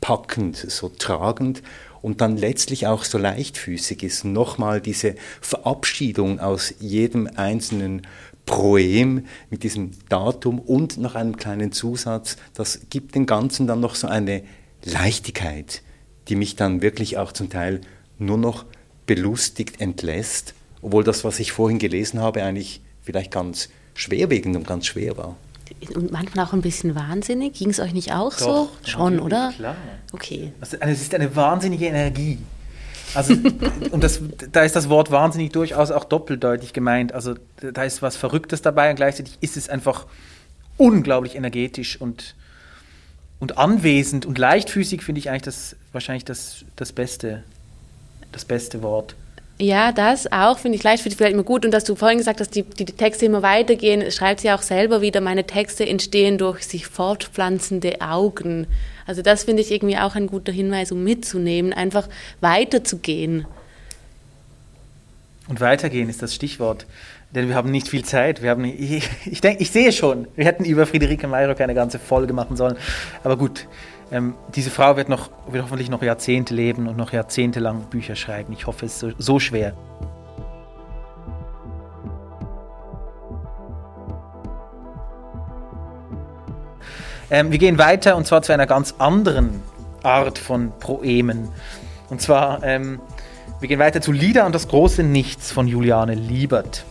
[0.00, 1.62] packend, so tragend
[2.02, 4.24] und dann letztlich auch so leichtfüßig ist.
[4.24, 8.02] Nochmal diese Verabschiedung aus jedem einzelnen
[8.48, 13.94] Proem mit diesem Datum und noch einem kleinen Zusatz, das gibt dem Ganzen dann noch
[13.94, 14.42] so eine
[14.84, 15.82] Leichtigkeit,
[16.28, 17.82] die mich dann wirklich auch zum Teil
[18.18, 18.64] nur noch
[19.06, 24.86] belustigt entlässt, obwohl das, was ich vorhin gelesen habe, eigentlich vielleicht ganz schwerwiegend und ganz
[24.86, 25.36] schwer war.
[25.94, 27.52] Und manchmal auch ein bisschen wahnsinnig.
[27.52, 28.70] Ging es euch nicht auch Doch, so?
[28.82, 29.52] Schon, oder?
[29.54, 29.76] Klar.
[30.12, 30.52] Okay.
[30.60, 32.38] Es ist eine wahnsinnige Energie.
[33.14, 33.34] Also,
[33.90, 34.20] und das,
[34.52, 37.12] da ist das Wort wahnsinnig durchaus auch doppeldeutig gemeint.
[37.12, 40.06] Also, da ist was Verrücktes dabei und gleichzeitig ist es einfach
[40.76, 42.34] unglaublich energetisch und,
[43.40, 47.42] und anwesend und leichtfüßig, finde ich eigentlich das wahrscheinlich das, das beste,
[48.32, 49.14] das beste Wort.
[49.60, 51.64] Ja, das auch, finde ich leichtfüßig vielleicht immer gut.
[51.64, 54.62] Und dass du vorhin gesagt hast, die, die, die Texte immer weitergehen, schreibt sie auch
[54.62, 58.68] selber wieder, meine Texte entstehen durch sich fortpflanzende Augen.
[59.08, 62.10] Also das finde ich irgendwie auch ein guter Hinweis, um mitzunehmen, einfach
[62.42, 63.46] weiterzugehen.
[65.48, 66.84] Und weitergehen ist das Stichwort,
[67.30, 68.42] denn wir haben nicht viel Zeit.
[68.42, 71.98] Wir haben, ich, ich denke, ich sehe schon, wir hätten über Friederike Mayrock eine ganze
[71.98, 72.76] Folge machen sollen.
[73.24, 73.66] Aber gut,
[74.12, 78.52] ähm, diese Frau wird, noch, wird hoffentlich noch Jahrzehnte leben und noch jahrzehntelang Bücher schreiben.
[78.52, 79.72] Ich hoffe, es ist so, so schwer.
[87.30, 89.62] Ähm, wir gehen weiter und zwar zu einer ganz anderen
[90.02, 91.48] Art von Proemen.
[92.08, 93.00] Und zwar, ähm,
[93.60, 96.84] wir gehen weiter zu Lieder und das große Nichts von Juliane Liebert.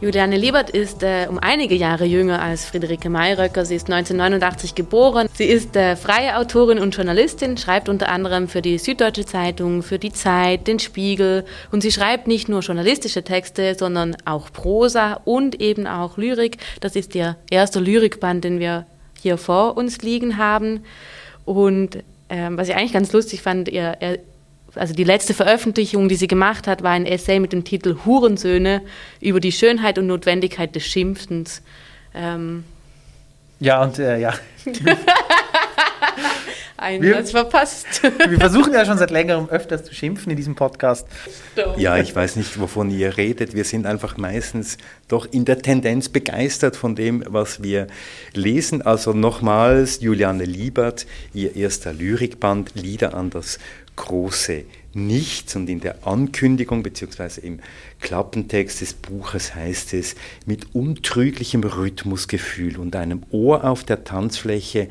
[0.00, 3.64] Juliane Liebert ist äh, um einige Jahre jünger als Friederike Mayröcker.
[3.64, 5.28] Sie ist 1989 geboren.
[5.32, 9.98] Sie ist äh, freie Autorin und Journalistin, schreibt unter anderem für die Süddeutsche Zeitung, für
[9.98, 11.44] die Zeit, den Spiegel.
[11.70, 16.58] Und sie schreibt nicht nur journalistische Texte, sondern auch Prosa und eben auch Lyrik.
[16.80, 18.86] Das ist ihr erster Lyrikband, den wir
[19.24, 20.84] hier vor uns liegen haben.
[21.44, 24.18] Und ähm, was ich eigentlich ganz lustig fand, ihr, er,
[24.74, 28.82] also die letzte Veröffentlichung, die sie gemacht hat, war ein Essay mit dem Titel Hurensöhne
[29.20, 31.62] über die Schönheit und Notwendigkeit des Schimpfens.
[32.14, 32.64] Ähm,
[33.60, 34.34] ja, und äh, ja.
[36.84, 38.02] Ein wir, Satz verpasst.
[38.28, 41.06] wir versuchen ja schon seit längerem öfters zu schimpfen in diesem Podcast.
[41.78, 43.54] Ja, ich weiß nicht, wovon ihr redet.
[43.54, 44.76] Wir sind einfach meistens
[45.08, 47.86] doch in der Tendenz begeistert von dem, was wir
[48.34, 48.82] lesen.
[48.82, 53.58] Also nochmals Juliane Liebert, ihr erster Lyrikband, Lieder an das
[53.96, 55.56] große Nichts.
[55.56, 57.40] Und in der Ankündigung bzw.
[57.40, 57.60] im
[58.00, 60.14] Klappentext des Buches heißt es,
[60.46, 64.88] mit untrüglichem Rhythmusgefühl und einem Ohr auf der Tanzfläche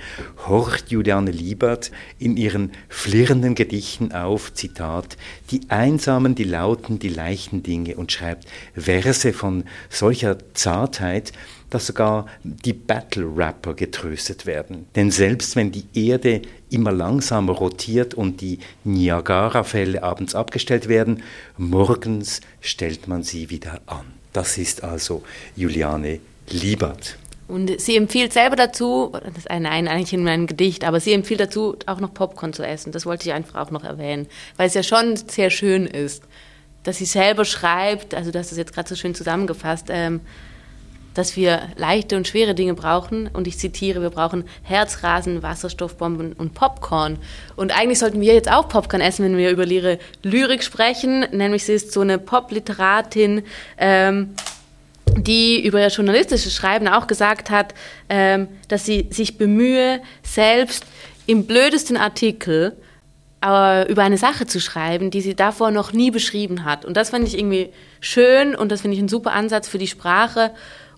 [0.48, 5.18] horcht Juliane Liebert in ihren flirrenden Gedichten auf, Zitat,
[5.52, 11.32] die Einsamen, die Lauten, die leichten Dinge und schreibt Verse von solcher Zartheit,
[11.74, 14.86] dass sogar die Battle-Rapper getröstet werden.
[14.96, 21.24] Denn selbst wenn die Erde immer langsamer rotiert und die Niagara-Fälle abends abgestellt werden,
[21.58, 24.06] morgens stellt man sie wieder an.
[24.34, 25.24] Das ist also
[25.56, 27.18] Juliane Liebert.
[27.48, 31.14] Und sie empfiehlt selber dazu, das ist ein, ein, eigentlich in meinem Gedicht, aber sie
[31.14, 32.92] empfiehlt dazu, auch noch Popcorn zu essen.
[32.92, 36.24] Das wollte ich einfach auch noch erwähnen, weil es ja schon sehr schön ist,
[36.84, 40.22] dass sie selber schreibt, also du das jetzt gerade so schön zusammengefasst, ähm,
[41.14, 43.30] dass wir leichte und schwere Dinge brauchen.
[43.32, 47.18] Und ich zitiere, wir brauchen Herzrasen, Wasserstoffbomben und Popcorn.
[47.56, 51.26] Und eigentlich sollten wir jetzt auch Popcorn essen, wenn wir über ihre Lyrik sprechen.
[51.32, 53.44] Nämlich sie ist so eine Popliteratin,
[53.78, 54.36] ähm,
[55.18, 57.74] die über ihr journalistisches Schreiben auch gesagt hat,
[58.10, 60.86] ähm, dass sie sich bemühe, selbst
[61.26, 62.76] im blödesten Artikel
[63.44, 66.86] äh, über eine Sache zu schreiben, die sie davor noch nie beschrieben hat.
[66.86, 69.88] Und das fand ich irgendwie schön und das finde ich ein super Ansatz für die
[69.88, 70.52] Sprache.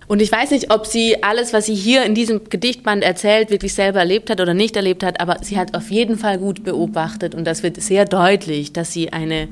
[0.07, 3.73] Und ich weiß nicht, ob sie alles, was sie hier in diesem Gedichtband erzählt, wirklich
[3.73, 7.33] selber erlebt hat oder nicht erlebt hat, aber sie hat auf jeden Fall gut beobachtet
[7.33, 9.47] und das wird sehr deutlich, dass sie eine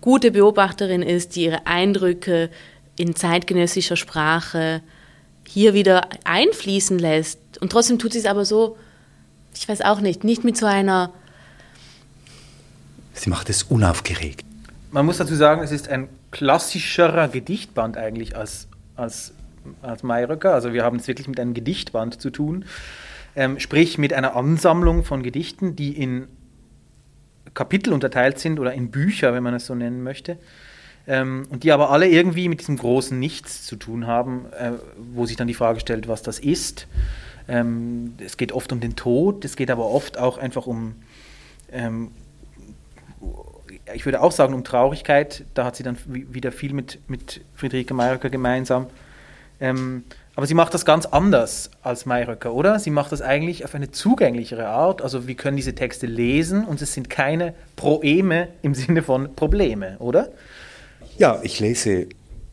[0.00, 2.50] gute Beobachterin ist, die ihre Eindrücke
[2.96, 4.82] in zeitgenössischer Sprache
[5.46, 7.38] hier wieder einfließen lässt.
[7.60, 8.76] Und trotzdem tut sie es aber so,
[9.54, 11.12] ich weiß auch nicht, nicht mit so einer.
[13.14, 14.44] Sie macht es unaufgeregt.
[14.90, 19.32] Man muss dazu sagen, es ist ein klassischerer Gedichtband eigentlich als, als,
[19.82, 20.52] als Mayröcker.
[20.52, 22.64] Also wir haben es wirklich mit einem Gedichtband zu tun.
[23.36, 26.26] Ähm, sprich mit einer Ansammlung von Gedichten, die in
[27.54, 30.38] Kapitel unterteilt sind oder in Bücher, wenn man es so nennen möchte
[31.06, 34.72] ähm, und die aber alle irgendwie mit diesem großen Nichts zu tun haben, äh,
[35.12, 36.86] wo sich dann die Frage stellt, was das ist.
[37.48, 40.94] Ähm, es geht oft um den Tod, es geht aber oft auch einfach um,
[41.72, 42.12] ähm,
[43.92, 45.44] ich würde auch sagen, um Traurigkeit.
[45.54, 48.86] Da hat sie dann wieder viel mit, mit Friederike Mayröcker gemeinsam.
[49.60, 50.04] Ähm,
[50.36, 52.78] aber sie macht das ganz anders als Mayröcker, oder?
[52.78, 55.02] Sie macht das eigentlich auf eine zugänglichere Art.
[55.02, 59.96] Also wir können diese Texte lesen und es sind keine Proeme im Sinne von Probleme,
[59.98, 60.30] oder?
[61.18, 62.06] Ja, ich lese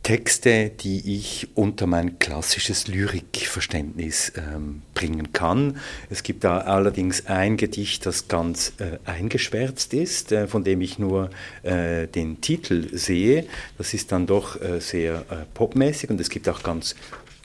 [0.07, 5.81] Texte, die ich unter mein klassisches Lyrikverständnis ähm, bringen kann.
[6.09, 10.97] Es gibt da allerdings ein Gedicht, das ganz äh, eingeschwärzt ist, äh, von dem ich
[10.97, 11.29] nur
[11.63, 13.47] äh, den Titel sehe.
[13.77, 16.95] Das ist dann doch äh, sehr äh, popmäßig und es gibt auch ganz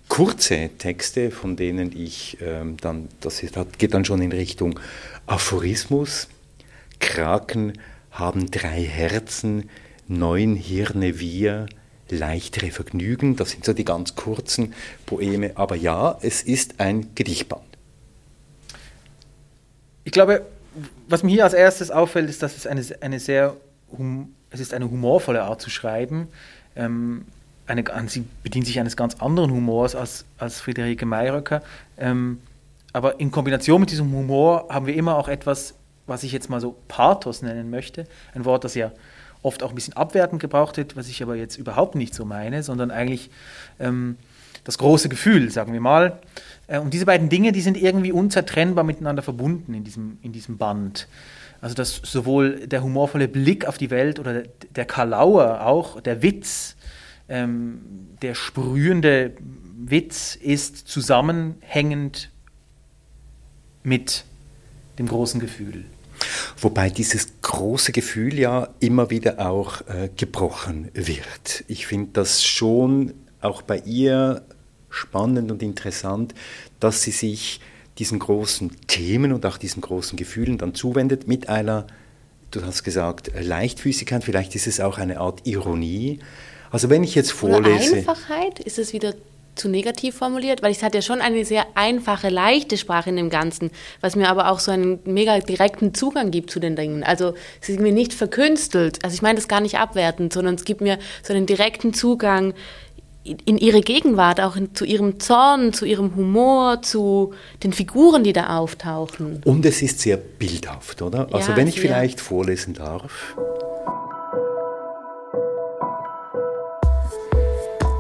[0.07, 4.79] kurze Texte, von denen ich ähm, dann, das ist, geht dann schon in Richtung
[5.27, 6.29] Aphorismus.
[7.01, 7.72] Kraken
[8.12, 9.68] haben drei Herzen,
[10.07, 11.66] neun Hirne wir,
[12.16, 13.37] leichtere Vergnügen.
[13.37, 14.75] Das sind so die ganz kurzen
[15.07, 15.53] Poeme.
[15.57, 17.62] Aber ja, es ist ein Gedichtband.
[20.05, 20.44] Ich glaube,
[21.09, 23.57] was mir hier als erstes auffällt, ist, dass es eine, eine sehr
[24.51, 26.29] es ist eine humorvolle Art zu schreiben.
[26.77, 27.25] Ähm,
[27.66, 31.62] eine, sie bedient sich eines ganz anderen Humors als, als Friederike Mayröcker.
[31.98, 32.40] Ähm,
[32.92, 35.75] aber in Kombination mit diesem Humor haben wir immer auch etwas,
[36.07, 38.07] was ich jetzt mal so Pathos nennen möchte.
[38.35, 38.92] Ein Wort, das ja
[39.42, 42.62] oft auch ein bisschen abwertend gebraucht wird, was ich aber jetzt überhaupt nicht so meine,
[42.62, 43.31] sondern eigentlich
[43.81, 44.16] ähm,
[44.64, 46.20] das große Gefühl, sagen wir mal.
[46.68, 50.59] Äh, und diese beiden Dinge, die sind irgendwie unzertrennbar miteinander verbunden in diesem, in diesem
[50.59, 51.09] Band.
[51.61, 54.42] Also dass sowohl der humorvolle Blick auf die Welt oder
[54.74, 56.76] der Kalauer auch, der Witz,
[57.28, 57.81] ähm,
[58.20, 59.33] der sprühende
[59.85, 62.31] Witz ist zusammenhängend
[63.83, 64.24] mit
[64.98, 65.85] dem großen Gefühl.
[66.58, 71.64] Wobei dieses große Gefühl ja immer wieder auch äh, gebrochen wird.
[71.68, 74.42] Ich finde das schon auch bei ihr
[74.90, 76.35] spannend und interessant,
[76.80, 77.61] dass sie sich
[77.98, 81.87] diesen großen Themen und auch diesen großen Gefühlen dann zuwendet mit einer,
[82.50, 86.20] du hast gesagt, Leichtfüßigkeit, vielleicht ist es auch eine Art Ironie.
[86.70, 87.92] Also wenn ich jetzt vorlese...
[87.92, 89.14] Oder Einfachheit, ist es wieder
[89.54, 93.30] zu negativ formuliert, weil es hat ja schon eine sehr einfache, leichte Sprache in dem
[93.30, 97.02] Ganzen, was mir aber auch so einen mega direkten Zugang gibt zu den Dingen.
[97.02, 100.64] Also es ist mir nicht verkünstelt, also ich meine das gar nicht abwertend, sondern es
[100.64, 102.54] gibt mir so einen direkten Zugang
[103.24, 108.32] in ihre Gegenwart, auch in, zu ihrem Zorn, zu ihrem Humor, zu den Figuren, die
[108.32, 109.40] da auftauchen.
[109.44, 111.28] Und es ist sehr bildhaft, oder?
[111.32, 111.82] Also ja, wenn ich sehr.
[111.82, 113.36] vielleicht vorlesen darf.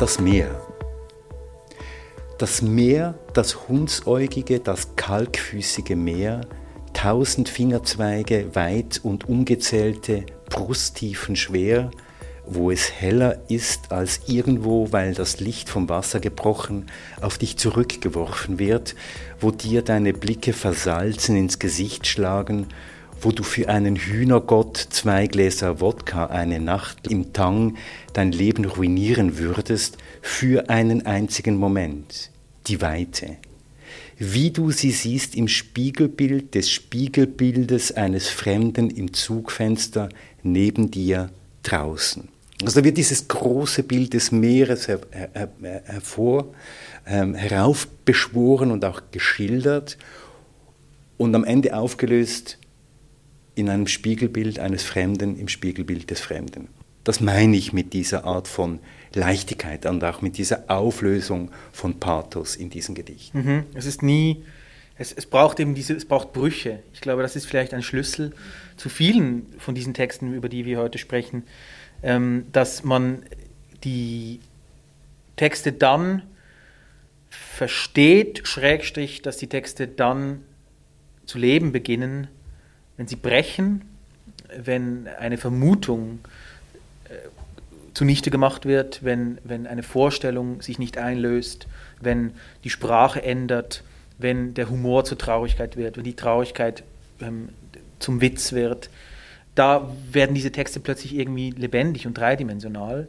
[0.00, 0.50] Das Meer
[2.38, 6.42] das Meer, das hundsäugige, das kalkfüßige Meer,
[6.92, 11.90] tausend Fingerzweige weit und ungezählte, Brusttiefen schwer,
[12.44, 16.86] wo es heller ist als irgendwo, weil das Licht vom Wasser gebrochen
[17.20, 18.94] auf dich zurückgeworfen wird,
[19.40, 22.68] wo dir deine Blicke versalzen ins Gesicht schlagen,
[23.22, 27.76] wo du für einen Hühnergott zwei Gläser Wodka eine Nacht im Tang
[28.12, 32.30] dein Leben ruinieren würdest für einen einzigen Moment
[32.66, 33.36] die Weite.
[34.18, 40.08] Wie du sie siehst im Spiegelbild des Spiegelbildes eines Fremden im Zugfenster
[40.42, 41.30] neben dir
[41.62, 42.28] draußen.
[42.62, 46.54] Also da wird dieses große Bild des Meeres her, her, her, hervor,
[47.06, 49.98] ähm, heraufbeschworen und auch geschildert
[51.18, 52.58] und am Ende aufgelöst
[53.54, 56.68] in einem Spiegelbild eines Fremden im Spiegelbild des Fremden.
[57.04, 58.78] Das meine ich mit dieser Art von
[59.12, 63.38] Leichtigkeit und auch mit dieser Auflösung von Pathos in diesen Gedichten.
[63.38, 63.64] Mhm.
[63.74, 64.44] Es ist nie,
[64.96, 66.80] es, es braucht eben diese, es braucht Brüche.
[66.94, 68.32] Ich glaube, das ist vielleicht ein Schlüssel
[68.76, 71.42] zu vielen von diesen Texten, über die wir heute sprechen,
[72.02, 73.24] ähm, dass man
[73.82, 74.40] die
[75.36, 76.22] Texte dann
[77.30, 80.44] versteht, Schrägstrich, dass die Texte dann
[81.26, 82.28] zu leben beginnen,
[83.02, 83.82] wenn sie brechen,
[84.56, 86.20] wenn eine Vermutung
[87.08, 87.14] äh,
[87.94, 91.66] zunichte gemacht wird, wenn, wenn eine Vorstellung sich nicht einlöst,
[92.00, 92.30] wenn
[92.62, 93.82] die Sprache ändert,
[94.18, 96.84] wenn der Humor zur Traurigkeit wird, wenn die Traurigkeit
[97.20, 97.48] ähm,
[97.98, 98.88] zum Witz wird.
[99.56, 103.08] Da werden diese Texte plötzlich irgendwie lebendig und dreidimensional,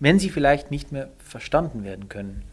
[0.00, 2.44] wenn sie vielleicht nicht mehr verstanden werden können.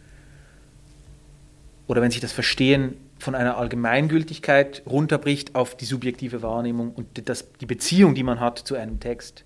[1.88, 7.45] Oder wenn sich das Verstehen von einer Allgemeingültigkeit runterbricht auf die subjektive Wahrnehmung und das,
[7.62, 9.43] die Beziehung, die man hat zu einem Text.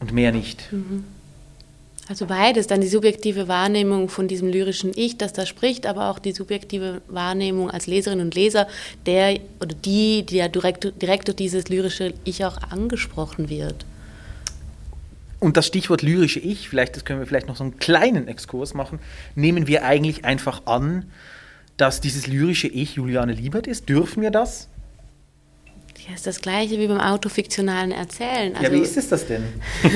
[0.00, 0.72] Und mehr nicht.
[0.72, 1.04] Mhm.
[2.10, 6.18] Also beides, dann die subjektive Wahrnehmung von diesem lyrischen Ich, das da spricht, aber auch
[6.18, 8.66] die subjektive Wahrnehmung als Leserin und Leser,
[9.06, 13.86] der oder die, die ja direkt, direkt durch dieses lyrische Ich auch angesprochen wird.
[15.38, 18.74] Und das Stichwort lyrische Ich, vielleicht, das können wir vielleicht noch so einen kleinen Exkurs
[18.74, 18.98] machen,
[19.36, 21.04] nehmen wir eigentlich einfach an,
[21.80, 23.88] dass dieses lyrische Ich Juliane Liebert ist?
[23.88, 24.68] Dürfen wir das?
[26.06, 28.54] Ja, ist das gleiche wie beim autofiktionalen Erzählen.
[28.54, 29.44] Also ja, wie ist es das denn?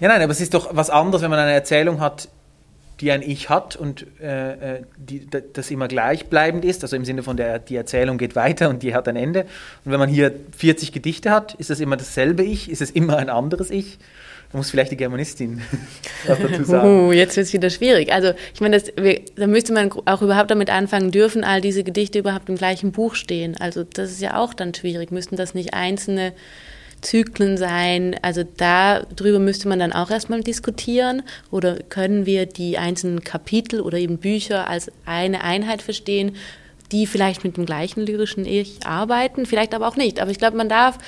[0.00, 2.28] ja, nein, aber es ist doch was anderes, wenn man eine Erzählung hat,
[3.00, 7.24] die ein Ich hat und äh, äh die, das immer gleichbleibend ist, also im Sinne
[7.24, 9.42] von der die Erzählung geht weiter und die hat ein Ende.
[9.84, 12.70] Und wenn man hier 40 Gedichte hat, ist das immer dasselbe Ich?
[12.70, 13.98] Ist es immer ein anderes Ich?
[14.52, 15.62] Da muss vielleicht die Germanistin
[16.26, 17.08] was dazu sagen.
[17.08, 18.12] Uh, jetzt wird es wieder schwierig.
[18.12, 18.92] Also ich meine, das,
[19.34, 23.14] da müsste man auch überhaupt damit anfangen, dürfen all diese Gedichte überhaupt im gleichen Buch
[23.14, 23.56] stehen?
[23.58, 25.10] Also das ist ja auch dann schwierig.
[25.10, 26.34] Müssten das nicht einzelne
[27.00, 28.14] Zyklen sein?
[28.20, 31.22] Also darüber müsste man dann auch erstmal diskutieren.
[31.50, 36.36] Oder können wir die einzelnen Kapitel oder eben Bücher als eine Einheit verstehen?
[36.92, 40.20] die vielleicht mit dem gleichen lyrischen Ich arbeiten, vielleicht aber auch nicht.
[40.20, 40.98] Aber ich glaube, man darf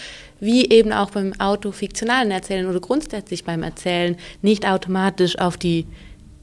[0.45, 5.87] wie eben auch beim autofiktionalen Erzählen oder grundsätzlich beim Erzählen, nicht automatisch auf die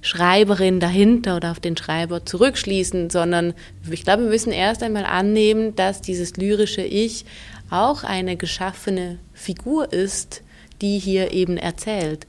[0.02, 3.54] Schreiberin dahinter oder auf den Schreiber zurückschließen, sondern
[3.90, 7.26] ich glaube, wir müssen erst einmal annehmen, dass dieses lyrische Ich
[7.70, 10.42] auch eine geschaffene Figur ist,
[10.82, 12.26] die hier eben erzählt.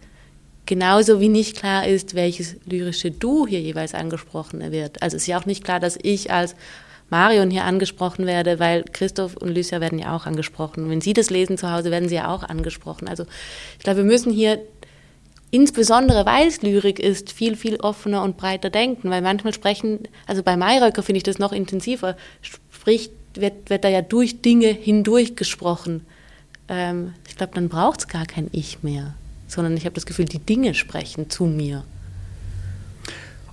[0.67, 5.03] Genauso wie nicht klar ist, welches lyrische Du hier jeweils angesprochen wird.
[5.03, 6.55] Also es ist ja auch nicht klar, dass ich als
[7.13, 10.91] Marion hier angesprochen werde, weil Christoph und Lucia werden ja auch angesprochen.
[10.91, 13.07] Wenn Sie das lesen zu Hause, werden Sie ja auch angesprochen.
[13.07, 13.25] Also
[13.79, 14.59] ich glaube, wir müssen hier
[15.53, 20.43] insbesondere weil es Lyrik ist, viel, viel offener und breiter denken, weil manchmal sprechen, also
[20.43, 25.37] bei Mayröcker finde ich das noch intensiver, spricht, wird, wird da ja durch Dinge hindurch
[25.37, 26.07] gesprochen.
[26.69, 29.15] Ähm, ich glaube, dann braucht es gar kein Ich mehr,
[29.47, 31.85] sondern ich habe das Gefühl, die Dinge sprechen zu mir.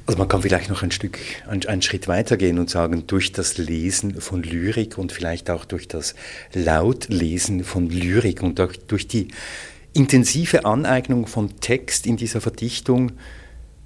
[0.10, 4.20] Also man kann vielleicht noch ein Stück, einen Schritt weitergehen und sagen, durch das Lesen
[4.20, 6.16] von Lyrik und vielleicht auch durch das
[6.52, 9.28] Lautlesen von Lyrik und durch die
[9.94, 13.12] intensive Aneignung von Text in dieser Verdichtung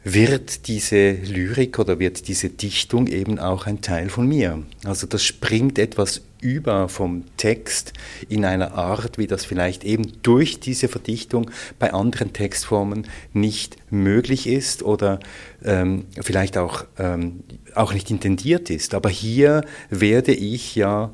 [0.04, 4.62] wird diese Lyrik oder wird diese Dichtung eben auch ein Teil von mir.
[4.84, 7.94] Also das springt etwas über vom Text
[8.28, 14.48] in einer Art, wie das vielleicht eben durch diese Verdichtung bei anderen Textformen nicht möglich
[14.48, 15.20] ist oder
[15.64, 17.44] ähm, vielleicht auch, ähm,
[17.76, 18.94] auch nicht intendiert ist.
[18.94, 21.14] Aber hier werde ich ja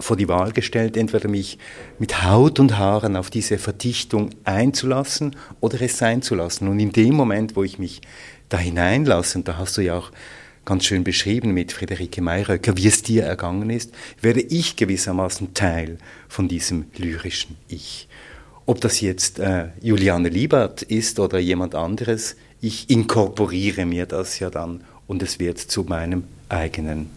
[0.00, 1.58] vor die Wahl gestellt, entweder mich
[1.98, 6.68] mit Haut und Haaren auf diese Verdichtung einzulassen oder es sein zu lassen.
[6.68, 8.00] Und in dem Moment, wo ich mich
[8.48, 10.10] da hineinlasse, und da hast du ja auch
[10.64, 15.98] ganz schön beschrieben mit Friederike Mayröcker, wie es dir ergangen ist, werde ich gewissermaßen Teil
[16.28, 18.08] von diesem lyrischen Ich.
[18.66, 24.50] Ob das jetzt äh, Juliane Liebert ist oder jemand anderes, ich inkorporiere mir das ja
[24.50, 27.08] dann und es wird zu meinem eigenen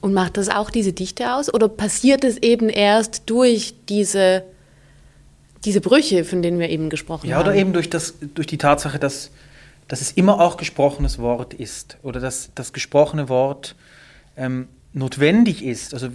[0.00, 1.52] und macht das auch diese Dichte aus?
[1.52, 4.44] Oder passiert es eben erst durch diese,
[5.64, 7.46] diese Brüche, von denen wir eben gesprochen ja, haben?
[7.46, 9.30] Ja, oder eben durch, das, durch die Tatsache, dass,
[9.88, 11.98] dass es immer auch gesprochenes Wort ist.
[12.02, 13.74] Oder dass das gesprochene Wort
[14.36, 16.08] ähm, notwendig ist, also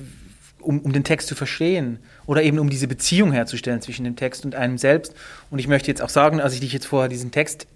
[0.62, 2.00] um, um den Text zu verstehen.
[2.26, 5.14] Oder eben um diese Beziehung herzustellen zwischen dem Text und einem selbst.
[5.52, 7.68] Und ich möchte jetzt auch sagen, als ich dich jetzt vorher diesen Text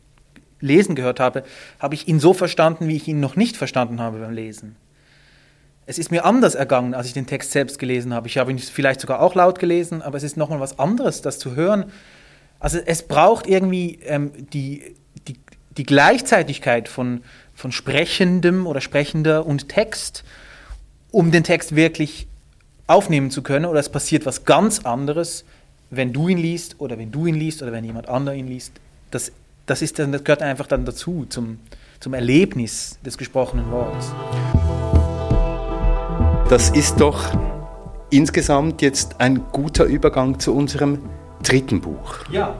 [0.61, 1.43] lesen gehört habe,
[1.79, 4.77] habe ich ihn so verstanden, wie ich ihn noch nicht verstanden habe beim Lesen
[5.87, 8.27] es ist mir anders ergangen, als ich den Text selbst gelesen habe.
[8.27, 11.39] Ich habe ihn vielleicht sogar auch laut gelesen, aber es ist nochmal was anderes, das
[11.39, 11.85] zu hören.
[12.59, 14.95] Also es braucht irgendwie ähm, die,
[15.29, 15.35] die,
[15.77, 17.21] die Gleichzeitigkeit von,
[17.55, 20.25] von Sprechendem oder Sprechender und Text,
[21.11, 22.27] um den Text wirklich
[22.87, 25.45] aufnehmen zu können oder es passiert was ganz anderes,
[25.89, 28.73] wenn du ihn liest oder wenn du ihn liest oder wenn jemand anderer ihn liest.
[29.11, 29.31] Das,
[29.65, 31.59] das, ist dann, das gehört einfach dann dazu, zum,
[32.01, 34.11] zum Erlebnis des gesprochenen Wortes.
[36.49, 37.25] Das ist doch
[38.09, 40.99] insgesamt jetzt ein guter Übergang zu unserem
[41.43, 42.19] dritten Buch.
[42.31, 42.55] Ja.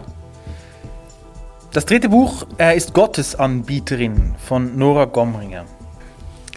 [1.72, 5.64] Das dritte Buch äh, ist Gottesanbieterin von Nora Gomringer.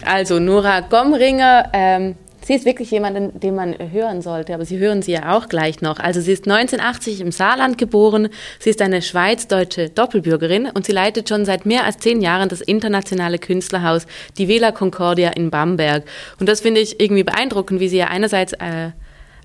[0.03, 2.15] Also Nora Gomringer, ähm,
[2.45, 5.81] sie ist wirklich jemanden, den man hören sollte, aber Sie hören sie ja auch gleich
[5.81, 5.99] noch.
[5.99, 8.29] Also sie ist 1980 im Saarland geboren,
[8.59, 12.61] sie ist eine schweiz-deutsche Doppelbürgerin und sie leitet schon seit mehr als zehn Jahren das
[12.61, 16.03] internationale Künstlerhaus Die Vela Concordia in Bamberg.
[16.39, 18.91] Und das finde ich irgendwie beeindruckend, wie sie ja einerseits äh,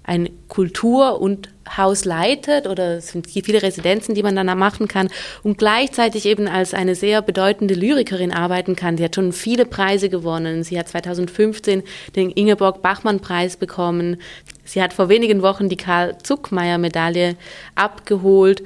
[0.07, 5.09] ein Kultur- und Haus leitet oder es sind viele Residenzen, die man dann machen kann
[5.42, 8.96] und gleichzeitig eben als eine sehr bedeutende Lyrikerin arbeiten kann.
[8.96, 10.62] Sie hat schon viele Preise gewonnen.
[10.62, 11.82] Sie hat 2015
[12.14, 14.18] den Ingeborg Bachmann Preis bekommen.
[14.64, 17.36] Sie hat vor wenigen Wochen die Karl Zuckmeier Medaille
[17.74, 18.62] abgeholt.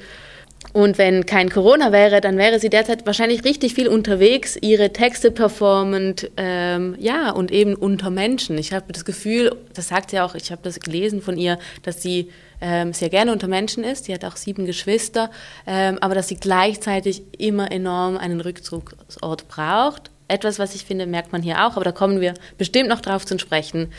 [0.73, 5.29] Und wenn kein Corona wäre, dann wäre sie derzeit wahrscheinlich richtig viel unterwegs, ihre Texte
[5.31, 8.57] performend, ähm, ja, und eben unter Menschen.
[8.57, 12.01] Ich habe das Gefühl, das sagt sie auch, ich habe das gelesen von ihr, dass
[12.01, 12.29] sie
[12.61, 14.05] ähm, sehr gerne unter Menschen ist.
[14.05, 15.29] Sie hat auch sieben Geschwister,
[15.67, 20.09] ähm, aber dass sie gleichzeitig immer enorm einen Rückzugsort braucht.
[20.27, 23.25] Etwas, was ich finde, merkt man hier auch, aber da kommen wir bestimmt noch drauf
[23.25, 23.91] zu sprechen.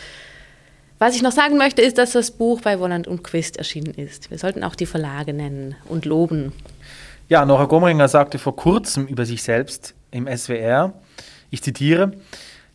[1.02, 4.30] Was ich noch sagen möchte, ist, dass das Buch bei Wolland und Quist erschienen ist.
[4.30, 6.52] Wir sollten auch die Verlage nennen und loben.
[7.28, 10.92] Ja, Nora Gomringer sagte vor kurzem über sich selbst im SWR,
[11.50, 12.12] ich zitiere,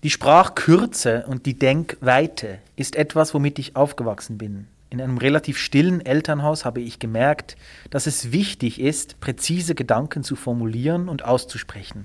[0.04, 4.68] die Sprachkürze und die Denkweite ist etwas, womit ich aufgewachsen bin.
[4.90, 7.56] In einem relativ stillen Elternhaus habe ich gemerkt,
[7.92, 12.04] dass es wichtig ist, präzise Gedanken zu formulieren und auszusprechen.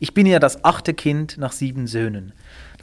[0.00, 2.32] Ich bin ja das achte Kind nach sieben Söhnen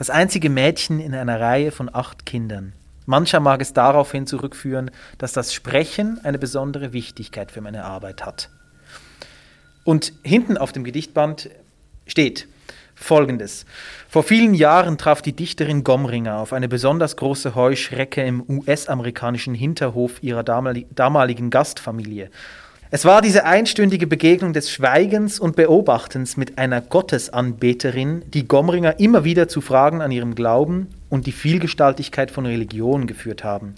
[0.00, 2.72] das einzige Mädchen in einer Reihe von acht Kindern.
[3.04, 8.48] Mancher mag es daraufhin zurückführen, dass das Sprechen eine besondere Wichtigkeit für meine Arbeit hat.
[9.84, 11.50] Und hinten auf dem Gedichtband
[12.06, 12.48] steht
[12.94, 13.66] Folgendes.
[14.08, 20.22] Vor vielen Jahren traf die Dichterin Gomringer auf eine besonders große Heuschrecke im US-amerikanischen Hinterhof
[20.22, 22.30] ihrer damaligen Gastfamilie
[22.92, 29.22] es war diese einstündige Begegnung des Schweigens und Beobachtens mit einer Gottesanbeterin, die Gomringer immer
[29.22, 33.76] wieder zu Fragen an ihrem Glauben und die Vielgestaltigkeit von Religion geführt haben.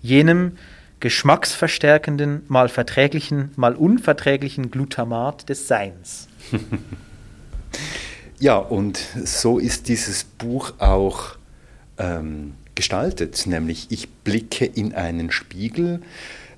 [0.00, 0.52] Jenem
[1.00, 6.28] geschmacksverstärkenden, mal verträglichen, mal unverträglichen Glutamat des Seins.
[8.40, 11.36] ja, und so ist dieses Buch auch
[11.98, 16.00] ähm, gestaltet, nämlich ich blicke in einen Spiegel.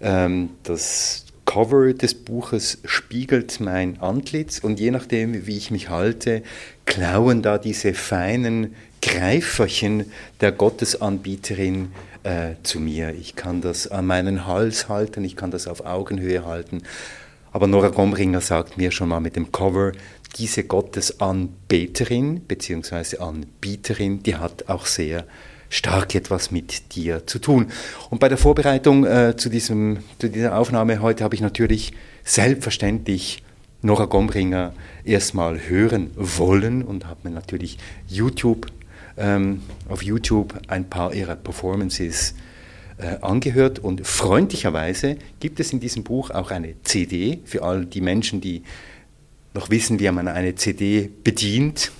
[0.00, 6.42] Ähm, das Cover des Buches spiegelt mein Antlitz und je nachdem, wie ich mich halte,
[6.84, 11.92] klauen da diese feinen Greiferchen der Gottesanbieterin
[12.24, 13.14] äh, zu mir.
[13.14, 16.82] Ich kann das an meinen Hals halten, ich kann das auf Augenhöhe halten.
[17.52, 19.92] Aber Nora Gomringer sagt mir schon mal mit dem Cover,
[20.36, 23.18] diese Gottesanbeterin bzw.
[23.18, 25.24] Anbieterin, die hat auch sehr
[25.68, 27.66] stark etwas mit dir zu tun.
[28.10, 31.92] Und bei der Vorbereitung äh, zu, diesem, zu dieser Aufnahme heute habe ich natürlich
[32.24, 33.42] selbstverständlich
[33.82, 34.72] Nora Gomringer
[35.04, 38.66] erstmal hören wollen und habe mir natürlich YouTube,
[39.16, 42.34] ähm, auf YouTube ein paar ihrer Performances
[42.98, 48.00] äh, angehört und freundlicherweise gibt es in diesem Buch auch eine CD für all die
[48.00, 48.62] Menschen, die
[49.54, 51.92] noch wissen, wie man eine CD bedient.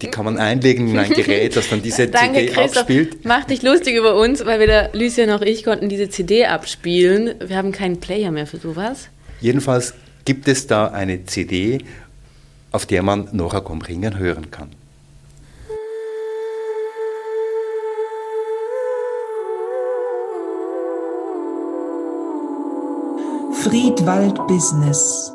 [0.00, 2.76] Die kann man einlegen in ein Gerät, das dann diese Danke, CD Christoph.
[2.78, 3.24] abspielt.
[3.24, 7.34] Mach dich lustig über uns, weil weder Lucien noch ich konnten diese CD abspielen.
[7.44, 9.08] Wir haben keinen Player mehr für sowas.
[9.40, 9.94] Jedenfalls
[10.24, 11.78] gibt es da eine CD,
[12.72, 14.70] auf der man Nora Gomringen hören kann.
[23.62, 25.33] Friedwald Business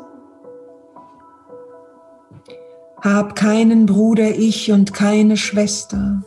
[3.02, 6.22] hab keinen Bruder ich und keine Schwester,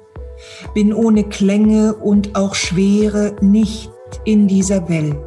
[0.73, 3.91] bin ohne Klänge und auch Schwere nicht
[4.25, 5.17] in dieser Welt.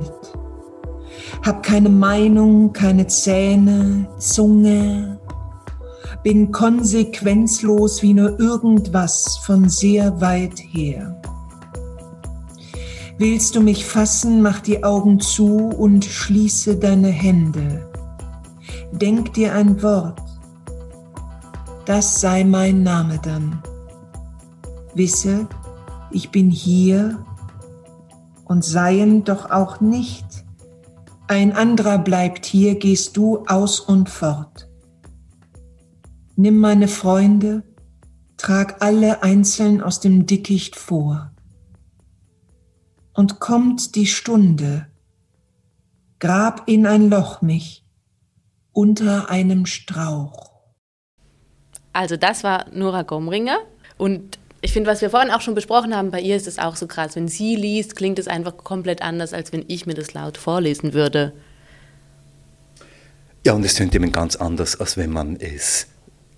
[1.45, 5.21] Hab keine Meinung, keine Zähne, Zunge,
[6.25, 11.21] bin konsequenzlos wie nur irgendwas von sehr weit her.
[13.19, 17.89] Willst du mich fassen, mach die Augen zu und schließe deine Hände.
[18.93, 20.26] Denk dir ein Wort,
[21.87, 23.63] das sei mein Name dann.
[24.95, 25.49] Wisse,
[26.11, 27.25] ich bin hier
[28.45, 30.27] und seien doch auch nicht.
[31.29, 34.69] Ein anderer bleibt hier, gehst du aus und fort.
[36.37, 37.63] Nimm meine Freunde,
[38.37, 41.33] trag alle einzeln aus dem Dickicht vor.
[43.17, 44.87] und kommt die Stunde.
[46.19, 47.85] Grab in ein Loch mich
[48.73, 50.56] unter einem Strauch.
[51.97, 53.59] Also das war Nora Gomringer
[53.97, 56.77] und ich finde, was wir vorhin auch schon besprochen haben, bei ihr ist es auch
[56.77, 57.17] so krass.
[57.17, 60.93] Wenn sie liest, klingt es einfach komplett anders, als wenn ich mir das laut vorlesen
[60.93, 61.33] würde.
[63.47, 65.87] Ja, und es tönt eben ganz anders, als wenn man es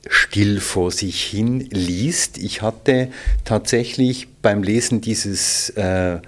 [0.07, 2.39] still vor sich hin liest.
[2.39, 3.09] Ich hatte
[3.45, 6.21] tatsächlich beim Lesen dieses äh,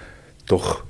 [0.47, 0.83] doch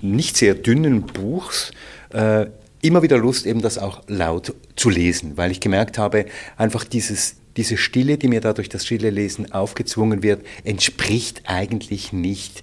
[0.00, 1.70] nicht sehr dünnen Buchs
[2.12, 2.46] äh,
[2.82, 6.26] immer wieder Lust, eben das auch laut zu lesen, weil ich gemerkt habe,
[6.56, 12.62] einfach dieses, diese Stille, die mir dadurch das stille Lesen aufgezwungen wird, entspricht eigentlich nicht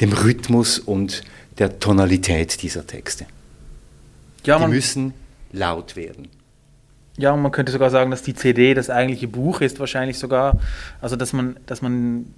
[0.00, 1.22] dem Rhythmus und
[1.58, 3.26] der Tonalität dieser Texte.
[4.44, 5.12] Ja, die müssen
[5.52, 6.28] laut werden.
[7.16, 10.60] Ja, und man könnte sogar sagen, dass die CD das eigentliche Buch ist, wahrscheinlich sogar.
[11.00, 12.32] Also, dass man, dass man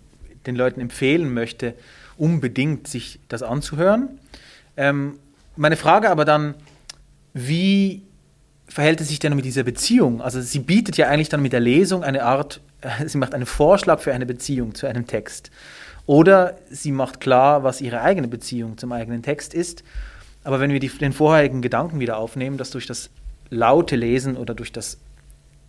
[0.46, 1.74] den Leuten empfehlen möchte,
[2.16, 4.08] unbedingt sich das anzuhören.
[4.78, 5.18] Ähm,
[5.56, 6.54] meine Frage aber dann,
[7.34, 8.02] wie
[8.66, 10.20] verhält es sich denn mit dieser Beziehung?
[10.22, 13.46] Also sie bietet ja eigentlich dann mit der Lesung eine Art, äh, sie macht einen
[13.46, 15.50] Vorschlag für eine Beziehung zu einem Text.
[16.06, 19.84] Oder sie macht klar, was ihre eigene Beziehung zum eigenen Text ist.
[20.42, 23.10] Aber wenn wir die, den vorherigen Gedanken wieder aufnehmen, dass durch das
[23.50, 24.98] laute Lesen oder durch das,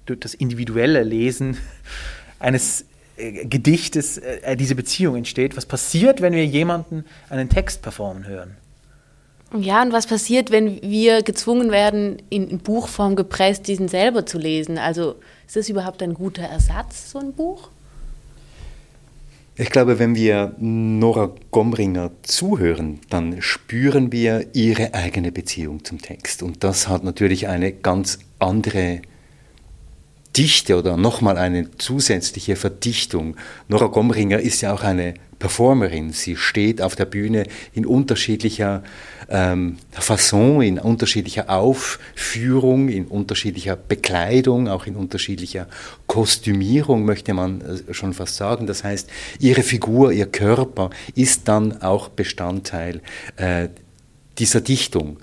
[0.05, 1.57] durch das individuelle Lesen
[2.39, 2.85] eines
[3.17, 8.55] äh, Gedichtes äh, diese Beziehung entsteht, was passiert, wenn wir jemanden einen Text performen hören?
[9.57, 14.77] Ja, und was passiert, wenn wir gezwungen werden, in, Buchform gepresst, diesen selber zu lesen?
[14.77, 17.69] Also ist das überhaupt ein guter Ersatz, so ein Buch?
[19.57, 26.41] Ich glaube, wenn wir Nora Gomringer zuhören, dann spüren wir ihre eigene Beziehung zum Text.
[26.41, 29.01] Und das hat natürlich eine ganz andere
[30.37, 33.35] Dichte oder nochmal eine zusätzliche Verdichtung.
[33.67, 36.13] Nora Gomringer ist ja auch eine Performerin.
[36.13, 38.83] Sie steht auf der Bühne in unterschiedlicher
[39.27, 45.67] ähm, Fasson, in unterschiedlicher Aufführung, in unterschiedlicher Bekleidung, auch in unterschiedlicher
[46.05, 48.67] Kostümierung, möchte man äh, schon fast sagen.
[48.67, 53.01] Das heißt, ihre Figur, ihr Körper ist dann auch Bestandteil
[53.37, 53.69] äh,
[54.37, 55.17] dieser Dichtung.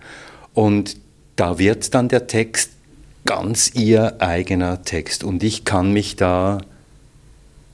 [0.52, 0.96] Und
[1.36, 2.72] da wird dann der Text
[3.24, 5.22] ganz ihr eigener Text.
[5.22, 6.58] Und ich kann mich da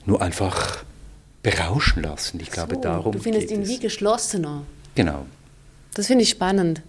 [0.05, 0.83] nur einfach
[1.45, 2.39] berauschen lassen.
[2.41, 3.11] Ich glaube, so, darum.
[3.11, 4.63] Du findest ihn wie geschlossener.
[4.95, 5.25] Genau.
[5.93, 6.81] Das finde ich spannend.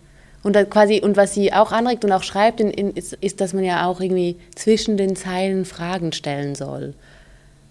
[0.42, 3.52] Und, quasi, und was sie auch anregt und auch schreibt, in, in, ist, ist, dass
[3.52, 6.94] man ja auch irgendwie zwischen den Zeilen Fragen stellen soll.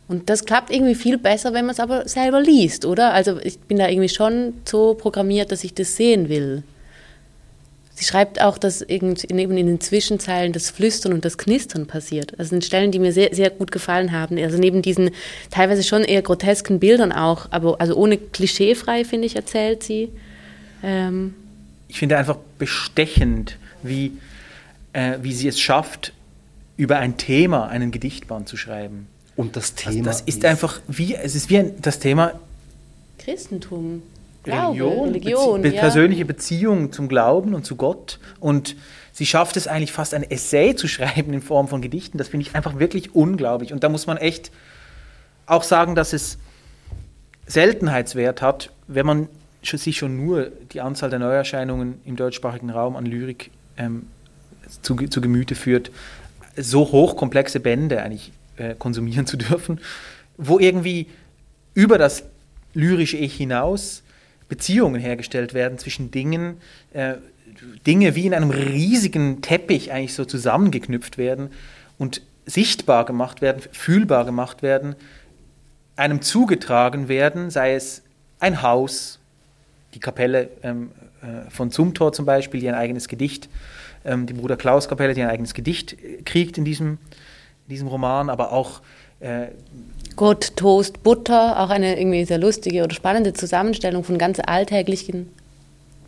[0.07, 3.13] Und das klappt irgendwie viel besser, wenn man es aber selber liest, oder?
[3.13, 6.63] Also ich bin da irgendwie schon so programmiert, dass ich das sehen will.
[7.95, 12.33] Sie schreibt auch, dass eben in den Zwischenzeilen das Flüstern und das Knistern passiert.
[12.37, 14.37] Das sind Stellen, die mir sehr, sehr gut gefallen haben.
[14.37, 15.11] Also neben diesen
[15.49, 20.09] teilweise schon eher grotesken Bildern auch, aber also ohne klischeefrei, finde ich, erzählt sie.
[20.83, 21.35] Ähm
[21.87, 24.11] ich finde einfach bestechend, wie,
[24.91, 26.11] äh, wie sie es schafft,
[26.75, 29.07] über ein Thema einen Gedichtband zu schreiben.
[29.37, 30.07] Und das also Thema.
[30.09, 32.37] Also das ist, ist einfach wie, es ist wie ein, das Thema
[33.19, 34.03] Christentum.
[34.45, 35.81] Religion, Religion Bezie ja.
[35.81, 38.19] persönliche Beziehung zum Glauben und zu Gott.
[38.39, 38.75] Und
[39.11, 42.17] sie schafft es eigentlich fast ein Essay zu schreiben in Form von Gedichten.
[42.17, 43.73] Das finde ich einfach wirklich unglaublich.
[43.73, 44.51] Und da muss man echt
[45.45, 46.37] auch sagen, dass es
[47.47, 49.29] Seltenheitswert hat, wenn man
[49.63, 54.07] sich schon nur die Anzahl der Neuerscheinungen im deutschsprachigen Raum an Lyrik ähm,
[54.81, 55.91] zu, zu Gemüte führt,
[56.55, 59.79] so hochkomplexe Bände eigentlich äh, konsumieren zu dürfen,
[60.37, 61.07] wo irgendwie
[61.73, 62.23] über das
[62.73, 64.03] lyrische Ich hinaus
[64.49, 66.57] Beziehungen hergestellt werden zwischen Dingen,
[66.93, 67.15] äh,
[67.87, 71.49] Dinge wie in einem riesigen Teppich eigentlich so zusammengeknüpft werden
[71.97, 74.95] und sichtbar gemacht werden, fühlbar gemacht werden,
[75.95, 78.03] einem zugetragen werden, sei es
[78.39, 79.19] ein Haus,
[79.93, 80.91] die Kapelle ähm,
[81.21, 83.49] äh, von Zumthor zum Beispiel, die ein eigenes Gedicht,
[84.03, 86.97] ähm, die Bruder Klaus Kapelle, die ein eigenes Gedicht äh, kriegt in diesem,
[87.67, 88.81] in diesem Roman, aber auch
[89.21, 89.47] äh,
[90.15, 95.29] Gott, Toast, Butter, auch eine irgendwie sehr lustige oder spannende Zusammenstellung von ganz alltäglichen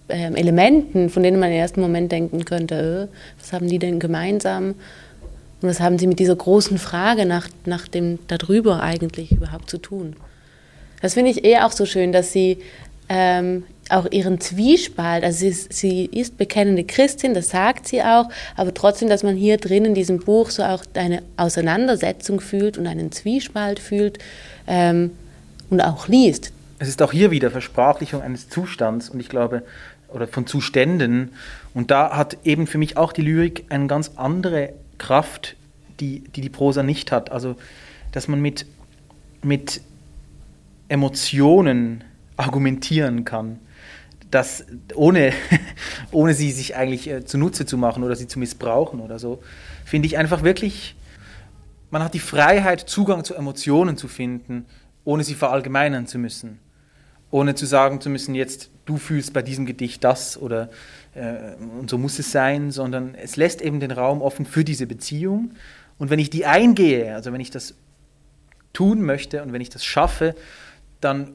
[0.10, 4.00] ähm, Elementen, von denen man im ersten Moment denken könnte, äh, was haben die denn
[4.00, 4.76] gemeinsam?
[5.62, 9.80] Und was haben sie mit dieser großen Frage nach, nach dem darüber eigentlich überhaupt zu
[9.80, 10.16] tun?
[11.02, 12.60] Das finde ich eher auch so schön, dass sie
[13.10, 18.30] ähm, auch ihren Zwiespalt, also sie ist, sie ist bekennende Christin, das sagt sie auch,
[18.56, 22.88] aber trotzdem, dass man hier drin in diesem Buch so auch eine Auseinandersetzung fühlt und
[22.88, 24.20] einen Zwiespalt fühlt
[24.68, 25.12] ähm,
[25.70, 26.52] und auch liest.
[26.80, 29.64] Es ist auch hier wieder Versprachlichung eines Zustands und ich glaube,
[30.10, 31.32] oder von Zuständen.
[31.74, 35.56] Und da hat eben für mich auch die Lyrik eine ganz andere Kraft,
[36.00, 37.32] die die, die Prosa nicht hat.
[37.32, 37.56] Also,
[38.12, 38.66] dass man mit,
[39.44, 39.82] mit
[40.90, 42.04] Emotionen
[42.38, 43.60] argumentieren kann,
[44.32, 44.66] dass
[44.96, 45.34] ohne,
[46.12, 49.42] ohne sie sich eigentlich äh, zunutze zu machen oder sie zu missbrauchen oder so,
[49.86, 50.96] finde ich einfach wirklich,
[51.90, 54.66] man hat die Freiheit, Zugang zu Emotionen zu finden,
[55.06, 56.60] ohne sie verallgemeinern zu müssen.
[57.30, 60.70] Ohne zu sagen zu müssen, jetzt du fühlst bei diesem Gedicht das oder
[61.14, 64.88] äh, und so muss es sein, sondern es lässt eben den Raum offen für diese
[64.88, 65.52] Beziehung.
[65.98, 67.76] Und wenn ich die eingehe, also wenn ich das
[68.74, 70.36] tun möchte und wenn ich das schaffe,
[71.02, 71.34] dann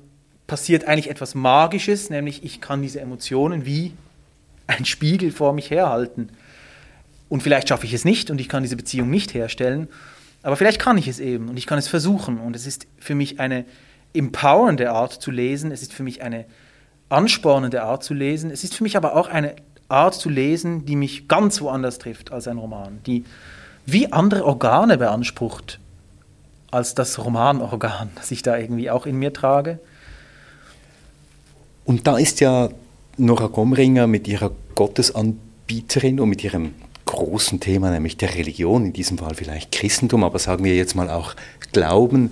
[0.53, 3.95] passiert eigentlich etwas Magisches, nämlich ich kann diese Emotionen wie
[4.67, 6.29] ein Spiegel vor mich herhalten.
[7.31, 9.89] Und vielleicht schaffe ich es nicht und ich kann diese Beziehung nicht herstellen,
[10.43, 12.39] aber vielleicht kann ich es eben und ich kann es versuchen.
[12.39, 13.65] Und es ist für mich eine
[14.13, 16.45] empowernde Art zu lesen, es ist für mich eine
[17.09, 19.57] anspornende Art zu lesen, es ist für mich aber auch eine
[19.89, 23.25] Art zu lesen, die mich ganz woanders trifft als ein Roman, die
[23.87, 25.81] wie andere Organe beansprucht
[26.71, 29.79] als das Romanorgan, das ich da irgendwie auch in mir trage.
[31.85, 32.71] Und da ist ja
[33.17, 36.75] Nora Gomringer mit ihrer Gottesanbieterin und mit ihrem
[37.07, 41.11] großen Thema, nämlich der Religion, in diesem Fall vielleicht Christentum, aber sagen wir jetzt mal
[41.11, 41.35] auch
[41.73, 42.31] Glauben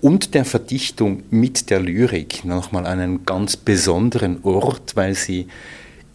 [0.00, 5.46] und der Verdichtung mit der Lyrik nochmal einen ganz besonderen Ort, weil sie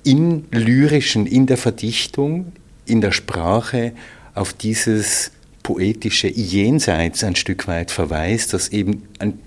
[0.04, 2.52] im Lyrischen, in der Verdichtung,
[2.86, 3.94] in der Sprache
[4.36, 5.32] auf dieses
[5.64, 9.40] poetische Jenseits ein Stück weit verweist, das eben ein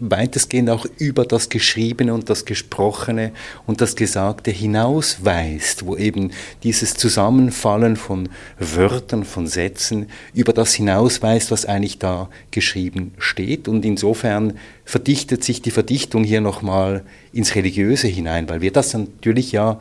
[0.00, 3.32] weitestgehend auch über das Geschriebene und das Gesprochene
[3.66, 6.32] und das Gesagte hinausweist, wo eben
[6.64, 8.28] dieses Zusammenfallen von
[8.58, 13.68] Wörtern, von Sätzen über das hinausweist, was eigentlich da geschrieben steht.
[13.68, 19.52] Und insofern verdichtet sich die Verdichtung hier nochmal ins Religiöse hinein, weil wir das natürlich
[19.52, 19.80] ja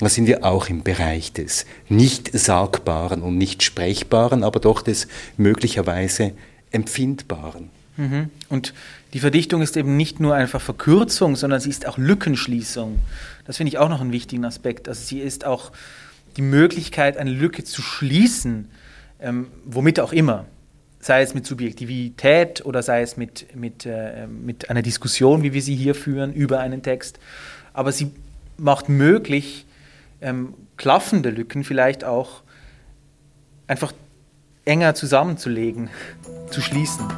[0.00, 5.08] da sind wir auch im Bereich des nicht Sagbaren und nicht Sprechbaren, aber doch des
[5.36, 6.32] möglicherweise
[6.70, 7.68] Empfindbaren.
[7.98, 8.30] Mhm.
[8.48, 8.72] Und
[9.12, 13.00] die Verdichtung ist eben nicht nur einfach Verkürzung, sondern sie ist auch Lückenschließung.
[13.44, 14.88] Das finde ich auch noch einen wichtigen Aspekt.
[14.88, 15.72] Also sie ist auch
[16.36, 18.70] die Möglichkeit, eine Lücke zu schließen,
[19.20, 20.46] ähm, womit auch immer.
[21.00, 25.62] Sei es mit Subjektivität oder sei es mit, mit, äh, mit einer Diskussion, wie wir
[25.62, 27.18] sie hier führen, über einen Text.
[27.72, 28.12] Aber sie
[28.58, 29.66] macht möglich,
[30.20, 32.42] ähm, klaffende Lücken vielleicht auch
[33.66, 33.92] einfach
[34.64, 35.88] enger zusammenzulegen,
[36.50, 37.08] zu schließen.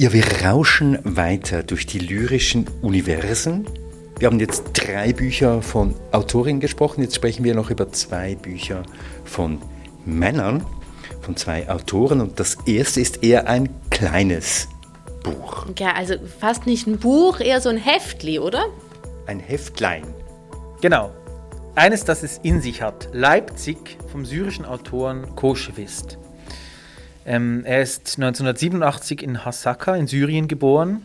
[0.00, 3.66] Ja, wir rauschen weiter durch die lyrischen Universen.
[4.20, 8.84] Wir haben jetzt drei Bücher von Autorinnen gesprochen, jetzt sprechen wir noch über zwei Bücher
[9.24, 9.60] von
[10.06, 10.64] Männern,
[11.20, 12.20] von zwei Autoren.
[12.20, 14.68] Und das erste ist eher ein kleines
[15.24, 15.66] Buch.
[15.76, 18.66] Ja, also fast nicht ein Buch, eher so ein Heftli, oder?
[19.26, 20.04] Ein Heftlein.
[20.80, 21.10] Genau.
[21.74, 23.08] Eines, das es in sich hat.
[23.12, 26.18] Leipzig vom syrischen Autoren Koschewist.
[27.28, 31.02] Ähm, er ist 1987 in Hasaka in Syrien geboren.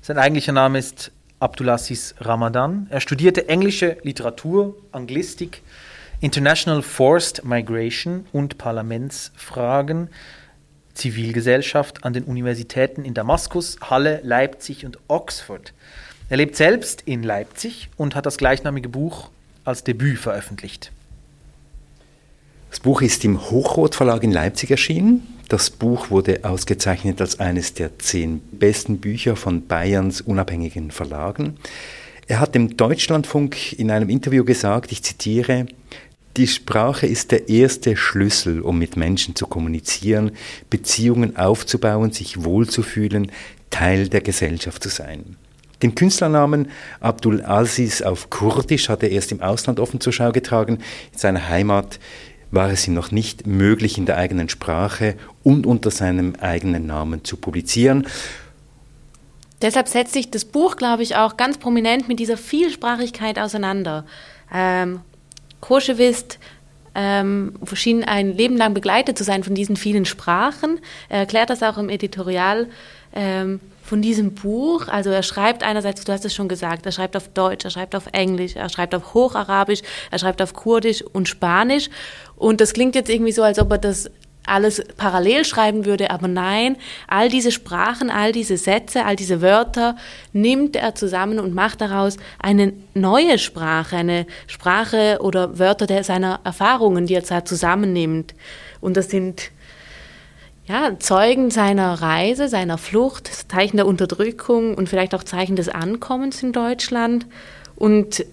[0.00, 1.10] Sein eigentlicher Name ist
[1.40, 2.86] Abdulaziz Ramadan.
[2.88, 5.62] Er studierte englische Literatur, Anglistik,
[6.20, 10.08] International Forced Migration und Parlamentsfragen,
[10.94, 15.72] Zivilgesellschaft an den Universitäten in Damaskus, Halle, Leipzig und Oxford.
[16.28, 19.30] Er lebt selbst in Leipzig und hat das gleichnamige Buch
[19.64, 20.92] als Debüt veröffentlicht.
[22.70, 25.26] Das Buch ist im Hochrot Verlag in Leipzig erschienen.
[25.48, 31.56] Das Buch wurde ausgezeichnet als eines der zehn besten Bücher von Bayerns unabhängigen Verlagen.
[32.26, 35.66] Er hat dem Deutschlandfunk in einem Interview gesagt, ich zitiere,
[36.36, 40.32] die Sprache ist der erste Schlüssel, um mit Menschen zu kommunizieren,
[40.68, 43.30] Beziehungen aufzubauen, sich wohlzufühlen,
[43.70, 45.36] Teil der Gesellschaft zu sein.
[45.82, 50.78] Den Künstlernamen Abdul Aziz auf Kurdisch hat er erst im Ausland offen zur Schau getragen.
[51.12, 52.00] In seiner Heimat
[52.50, 57.24] war es ihm noch nicht möglich, in der eigenen Sprache und unter seinem eigenen Namen
[57.24, 58.06] zu publizieren.
[59.62, 64.04] Deshalb setzt sich das Buch, glaube ich, auch ganz prominent mit dieser Vielsprachigkeit auseinander.
[64.52, 65.00] Ähm,
[65.60, 66.38] Koschewist
[66.94, 70.80] ähm, schien ein Leben lang begleitet zu sein von diesen vielen Sprachen.
[71.08, 72.68] Er erklärt das auch im Editorial.
[73.14, 74.88] Ähm, von diesem Buch.
[74.88, 77.94] Also er schreibt einerseits, du hast es schon gesagt, er schreibt auf Deutsch, er schreibt
[77.94, 81.88] auf Englisch, er schreibt auf Hocharabisch, er schreibt auf Kurdisch und Spanisch.
[82.34, 84.10] Und das klingt jetzt irgendwie so, als ob er das
[84.46, 86.76] alles parallel schreiben würde, aber nein,
[87.08, 89.96] all diese Sprachen, all diese Sätze, all diese Wörter
[90.32, 96.40] nimmt er zusammen und macht daraus eine neue Sprache, eine Sprache oder Wörter der seiner
[96.44, 98.34] Erfahrungen, die er zusammennimmt.
[98.80, 99.50] Und das sind
[100.68, 106.42] ja, Zeugen seiner Reise, seiner Flucht, Zeichen der Unterdrückung und vielleicht auch Zeichen des Ankommens
[106.42, 107.26] in Deutschland.
[107.76, 108.24] Und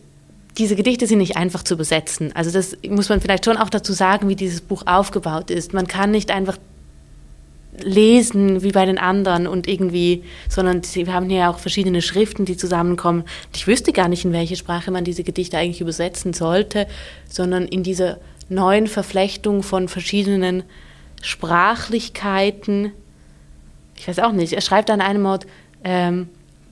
[0.58, 2.32] diese Gedichte sind nicht einfach zu übersetzen.
[2.36, 5.74] Also das muss man vielleicht schon auch dazu sagen, wie dieses Buch aufgebaut ist.
[5.74, 6.58] Man kann nicht einfach
[7.82, 12.58] lesen wie bei den anderen und irgendwie, sondern wir haben hier auch verschiedene Schriften, die
[12.58, 13.24] zusammenkommen.
[13.54, 16.88] Ich wüsste gar nicht, in welche Sprache man diese Gedichte eigentlich übersetzen sollte,
[17.28, 18.20] sondern in dieser
[18.50, 20.64] neuen Verflechtung von verschiedenen
[21.24, 22.92] Sprachlichkeiten.
[23.98, 24.54] Ich weiß auch nicht.
[24.54, 25.48] Er schreibt an einem Ort
[25.84, 26.30] ähm,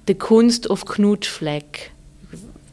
[0.07, 1.91] The Kunst of Knutschfleck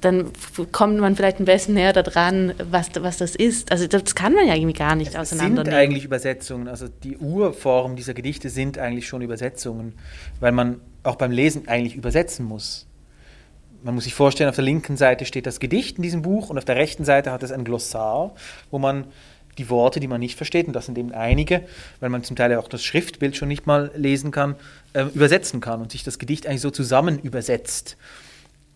[0.01, 0.31] dann
[0.71, 3.73] kommt man vielleicht ein bisschen näher daran, was, was das ist.
[3.73, 5.65] Also das kann man ja irgendwie gar nicht es auseinandernehmen.
[5.65, 6.69] sind eigentlich Übersetzungen.
[6.69, 9.95] Also die Urform dieser Gedichte sind eigentlich schon Übersetzungen,
[10.41, 12.87] weil man auch beim Lesen eigentlich übersetzen muss.
[13.83, 16.59] Man muss sich vorstellen, auf der linken Seite steht das Gedicht in diesem Buch und
[16.59, 18.35] auf der rechten Seite hat es ein Glossar,
[18.71, 19.05] wo man
[19.59, 21.63] die Worte, die man nicht versteht, und das sind eben einige,
[22.01, 24.57] weil man zum Teil auch das Schriftbild schon nicht mal lesen kann,
[24.93, 27.97] äh, übersetzen kann und sich das Gedicht eigentlich so zusammen übersetzt.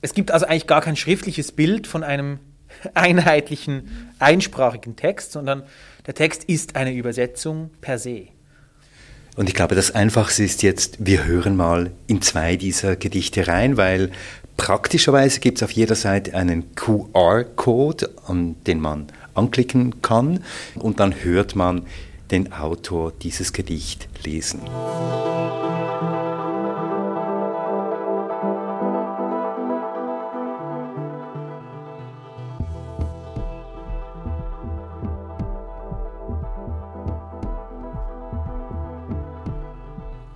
[0.01, 2.41] Es gibt also eigentlich gar kein schriftliches Bild von einem
[2.95, 5.63] einheitlichen, einsprachigen Text, sondern
[6.07, 8.29] der Text ist eine Übersetzung per se.
[9.37, 13.79] Und ich glaube, das Einfachste ist jetzt, wir hören mal in zwei dieser Gedichte rein,
[13.79, 14.11] weil
[14.59, 20.45] praktischerweise gibt es auf jeder Seite einen QR-Code, an den man anklicken kann
[20.77, 21.87] und dann hört man
[22.31, 24.61] den Autor dieses Gedicht lesen.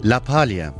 [0.07, 0.73] Lappalia.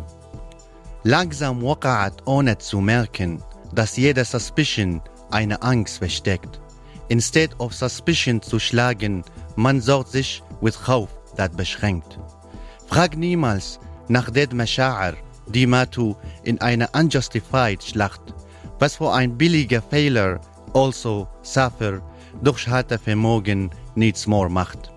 [1.03, 3.43] Langsam waqa'at ohne zu merken,
[3.75, 5.01] dass jede Suspicion
[5.31, 6.61] eine Angst versteckt.
[7.09, 12.19] Instead of suspicion zu schlagen, man sorgt sich with Khauf, das beschränkt.
[12.89, 13.79] Frag niemals
[14.09, 15.15] nach den Masha'ar,
[15.49, 18.35] die Matu in einer unjustified Schlacht,
[18.79, 20.41] was für ein billiger Fehler,
[20.75, 22.03] also Safir,
[22.43, 24.91] durch harte Vermogen nichts more macht.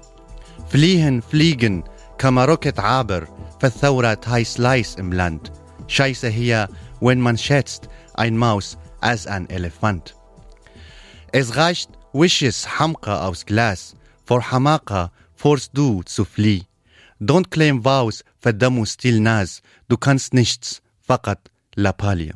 [0.67, 1.83] Fliehen, fliegen,
[2.17, 3.27] Kamarocket aber,
[3.59, 5.51] verzaubert heiß Leis im Land.
[5.87, 10.15] Scheiße hier, wenn man schätzt, ein Maus als ein Elefant.
[11.31, 13.95] Es reicht, Wishes Hamka aus Glas,
[14.25, 16.63] vor Hamaka forst du zu flieh.
[17.21, 21.39] Don't claim vows, verdammu still nas, du kannst nichts, fakat
[21.75, 22.33] la palia.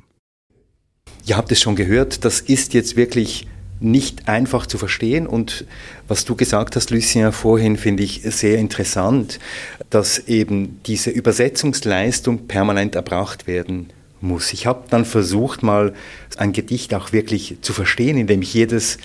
[1.26, 3.48] Ihr habt es schon gehört, das ist jetzt wirklich
[3.80, 5.26] nicht einfach zu verstehen.
[5.26, 5.66] Und
[6.08, 9.40] was du gesagt hast, Lucien, vorhin, finde ich sehr interessant,
[9.90, 14.54] dass eben diese Übersetzungsleistung permanent erbracht werden muss.
[14.54, 15.94] Ich habe dann versucht, mal
[16.38, 18.98] ein Gedicht auch wirklich zu verstehen, indem ich jedes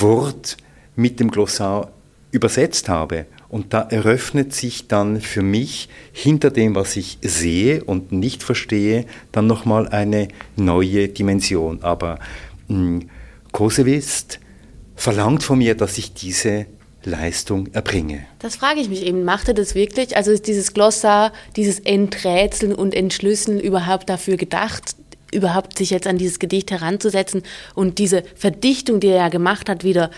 [0.00, 0.56] Wort
[0.96, 1.90] mit dem Glossar
[2.30, 3.26] übersetzt habe.
[3.48, 9.06] Und da eröffnet sich dann für mich hinter dem, was ich sehe und nicht verstehe,
[9.30, 11.82] dann nochmal eine neue Dimension.
[11.82, 12.18] Aber
[12.68, 13.08] hm,
[13.52, 14.40] Kosewist
[14.96, 16.66] verlangt von mir, dass ich diese
[17.04, 18.26] Leistung erbringe.
[18.38, 19.24] Das frage ich mich eben.
[19.24, 20.16] Macht er das wirklich?
[20.16, 24.96] Also ist dieses Glossar, dieses Enträtseln und Entschlüsseln überhaupt dafür gedacht,
[25.34, 27.42] überhaupt sich jetzt an dieses Gedicht heranzusetzen
[27.74, 30.10] und diese Verdichtung, die er ja gemacht hat, wieder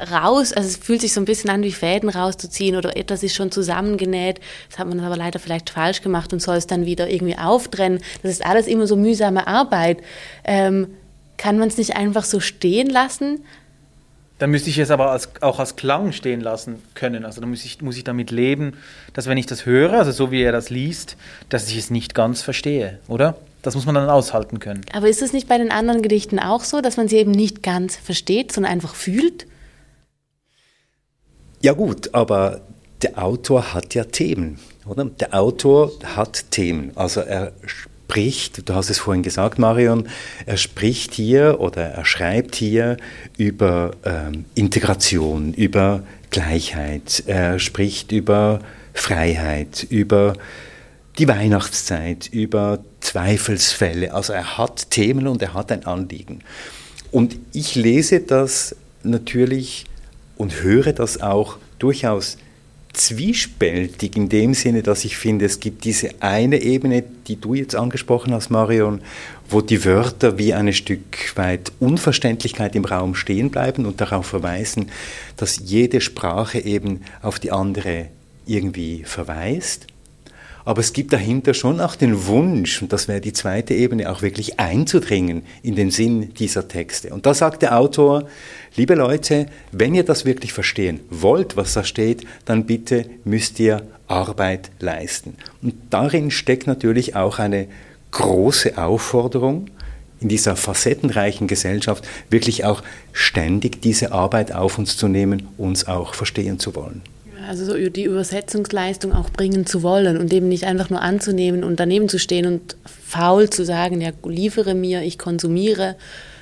[0.00, 3.34] raus, also es fühlt sich so ein bisschen an wie Fäden rauszuziehen oder etwas ist
[3.34, 4.40] schon zusammengenäht.
[4.70, 8.00] Das hat man aber leider vielleicht falsch gemacht und soll es dann wieder irgendwie auftrennen.
[8.22, 9.98] Das ist alles immer so mühsame Arbeit.
[10.44, 10.88] Ähm,
[11.36, 13.44] kann man es nicht einfach so stehen lassen?
[14.38, 17.24] Dann müsste ich es aber als, auch als Klang stehen lassen können.
[17.24, 18.74] Also dann muss ich, muss ich damit leben,
[19.12, 21.16] dass wenn ich das höre, also so wie er das liest,
[21.48, 23.36] dass ich es nicht ganz verstehe, oder?
[23.68, 24.80] Das muss man dann aushalten können.
[24.94, 27.62] Aber ist es nicht bei den anderen Gedichten auch so, dass man sie eben nicht
[27.62, 29.46] ganz versteht, sondern einfach fühlt?
[31.60, 32.62] Ja gut, aber
[33.02, 35.04] der Autor hat ja Themen, oder?
[35.04, 36.92] Der Autor hat Themen.
[36.94, 40.08] Also er spricht, du hast es vorhin gesagt, Marion,
[40.46, 42.96] er spricht hier oder er schreibt hier
[43.36, 48.60] über ähm, Integration, über Gleichheit, er spricht über
[48.94, 50.32] Freiheit, über
[51.18, 54.14] die Weihnachtszeit, über Zweifelsfälle.
[54.14, 56.40] Also er hat Themen und er hat ein Anliegen.
[57.10, 59.86] Und ich lese das natürlich
[60.36, 62.38] und höre das auch durchaus
[62.92, 67.76] zwiespältig in dem Sinne, dass ich finde, es gibt diese eine Ebene, die du jetzt
[67.76, 69.00] angesprochen hast, Marion,
[69.48, 74.90] wo die Wörter wie ein Stück weit Unverständlichkeit im Raum stehen bleiben und darauf verweisen,
[75.36, 78.08] dass jede Sprache eben auf die andere
[78.46, 79.86] irgendwie verweist.
[80.68, 84.20] Aber es gibt dahinter schon auch den Wunsch, und das wäre die zweite Ebene, auch
[84.20, 87.08] wirklich einzudringen in den Sinn dieser Texte.
[87.08, 88.28] Und da sagt der Autor,
[88.76, 93.86] liebe Leute, wenn ihr das wirklich verstehen wollt, was da steht, dann bitte müsst ihr
[94.08, 95.36] Arbeit leisten.
[95.62, 97.66] Und darin steckt natürlich auch eine
[98.10, 99.70] große Aufforderung,
[100.20, 102.82] in dieser facettenreichen Gesellschaft wirklich auch
[103.14, 107.00] ständig diese Arbeit auf uns zu nehmen, uns auch verstehen zu wollen.
[107.48, 111.80] Also so die Übersetzungsleistung auch bringen zu wollen und eben nicht einfach nur anzunehmen und
[111.80, 115.96] daneben zu stehen und faul zu sagen, ja, liefere mir, ich konsumiere,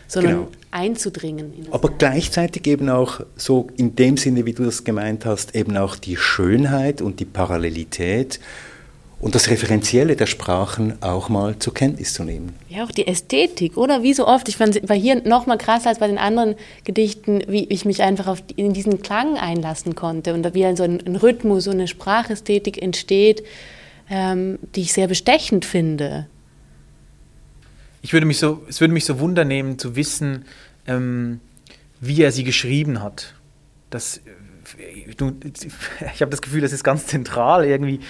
[0.08, 0.48] sondern genau.
[0.72, 1.52] einzudringen.
[1.70, 5.94] Aber gleichzeitig eben auch so in dem Sinne, wie du das gemeint hast, eben auch
[5.94, 8.40] die Schönheit und die Parallelität
[9.18, 12.52] und das Referenzielle der Sprachen auch mal zur Kenntnis zu nehmen.
[12.68, 14.02] Ja, auch die Ästhetik, oder?
[14.02, 14.48] Wie so oft.
[14.48, 16.54] Ich fand es hier noch mal krasser als bei den anderen
[16.84, 21.00] Gedichten, wie ich mich einfach auf, in diesen Klang einlassen konnte und wie so ein,
[21.06, 23.42] ein Rhythmus, so eine Sprachästhetik entsteht,
[24.10, 26.26] ähm, die ich sehr bestechend finde.
[28.02, 30.44] Ich würde mich so, es würde mich so wundernehmen zu wissen,
[30.86, 31.40] ähm,
[32.00, 33.34] wie er sie geschrieben hat.
[33.90, 34.20] Das,
[34.78, 35.14] äh,
[36.14, 38.00] ich habe das Gefühl, das ist ganz zentral irgendwie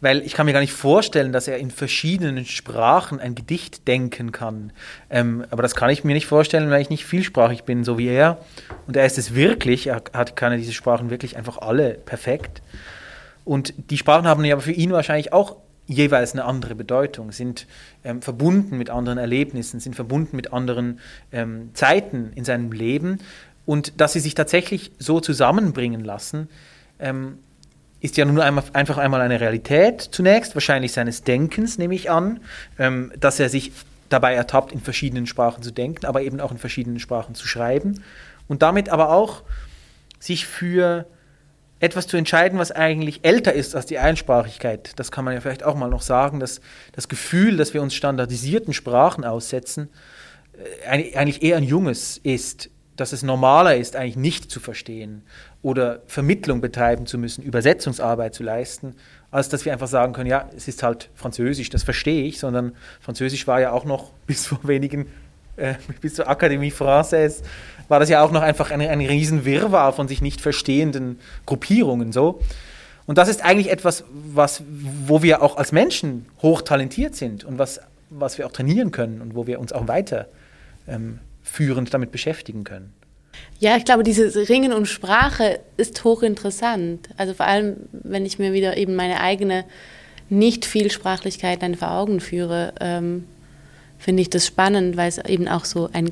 [0.00, 4.32] weil ich kann mir gar nicht vorstellen, dass er in verschiedenen Sprachen ein Gedicht denken
[4.32, 4.72] kann.
[5.10, 8.08] Ähm, aber das kann ich mir nicht vorstellen, weil ich nicht vielsprachig bin, so wie
[8.08, 8.38] er.
[8.86, 12.62] Und er ist es wirklich, er hat, kann diese Sprachen wirklich einfach alle perfekt.
[13.44, 15.56] Und die Sprachen haben ja für ihn wahrscheinlich auch
[15.86, 17.66] jeweils eine andere Bedeutung, sind
[18.04, 21.00] ähm, verbunden mit anderen Erlebnissen, sind verbunden mit anderen
[21.32, 23.18] ähm, Zeiten in seinem Leben.
[23.70, 26.48] Und dass sie sich tatsächlich so zusammenbringen lassen,
[26.98, 27.38] ähm,
[28.00, 32.40] ist ja nun einmal, einfach einmal eine Realität zunächst, wahrscheinlich seines Denkens, nehme ich an,
[32.80, 33.70] ähm, dass er sich
[34.08, 38.02] dabei ertappt, in verschiedenen Sprachen zu denken, aber eben auch in verschiedenen Sprachen zu schreiben
[38.48, 39.44] und damit aber auch
[40.18, 41.06] sich für
[41.78, 44.98] etwas zu entscheiden, was eigentlich älter ist als die Einsprachigkeit.
[44.98, 46.60] Das kann man ja vielleicht auch mal noch sagen, dass
[46.90, 49.90] das Gefühl, dass wir uns standardisierten Sprachen aussetzen,
[50.88, 52.69] äh, eigentlich eher ein junges ist,
[53.00, 55.22] dass es normaler ist, eigentlich nicht zu verstehen
[55.62, 58.94] oder Vermittlung betreiben zu müssen, Übersetzungsarbeit zu leisten,
[59.30, 62.72] als dass wir einfach sagen können, ja, es ist halt Französisch, das verstehe ich, sondern
[63.00, 65.06] Französisch war ja auch noch bis vor wenigen,
[65.56, 67.42] äh, bis zur Akademie Française,
[67.88, 72.12] war das ja auch noch einfach ein, ein riesen Wirrwarr von sich nicht verstehenden Gruppierungen
[72.12, 72.40] so.
[73.06, 77.80] Und das ist eigentlich etwas, was, wo wir auch als Menschen hochtalentiert sind und was,
[78.10, 80.28] was wir auch trainieren können und wo wir uns auch weiter
[80.86, 81.18] ähm,
[81.50, 82.92] führend damit beschäftigen können.
[83.58, 87.08] Ja, ich glaube, dieses Ringen um Sprache ist hochinteressant.
[87.16, 89.64] Also vor allem, wenn ich mir wieder eben meine eigene
[90.28, 93.24] Nicht-Vielsprachlichkeit dann vor Augen führe, ähm,
[93.98, 96.10] finde ich das spannend, weil es eben auch so ein.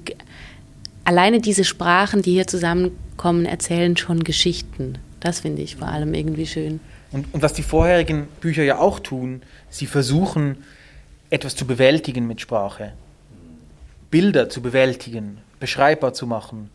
[1.05, 4.99] Alleine diese Sprachen, die hier zusammenkommen, erzählen schon Geschichten.
[5.20, 6.80] Das finde ich vor allem irgendwie schön.
[7.11, 10.59] Und, und was die vorherigen Bücher ja auch tun, sie versuchen,
[11.30, 12.93] etwas zu bewältigen mit Sprache.
[14.11, 16.70] Bilder zu bewältigen, beschreibbar zu machen,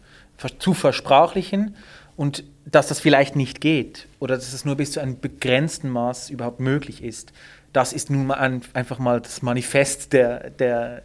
[0.59, 1.75] zu versprachlichen
[2.15, 6.29] und dass das vielleicht nicht geht oder dass es nur bis zu einem begrenzten Maß
[6.29, 7.33] überhaupt möglich ist.
[7.71, 11.01] Das ist nun mal ein, einfach mal das Manifest der, der,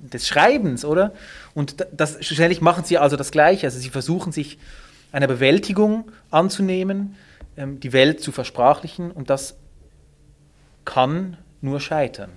[0.00, 1.12] des Schreibens, oder?
[1.54, 3.66] Und das, schlussendlich machen sie also das Gleiche.
[3.66, 4.58] Also sie versuchen sich
[5.12, 7.16] einer Bewältigung anzunehmen,
[7.56, 9.56] ähm, die Welt zu versprachlichen und das
[10.84, 12.30] kann nur scheitern.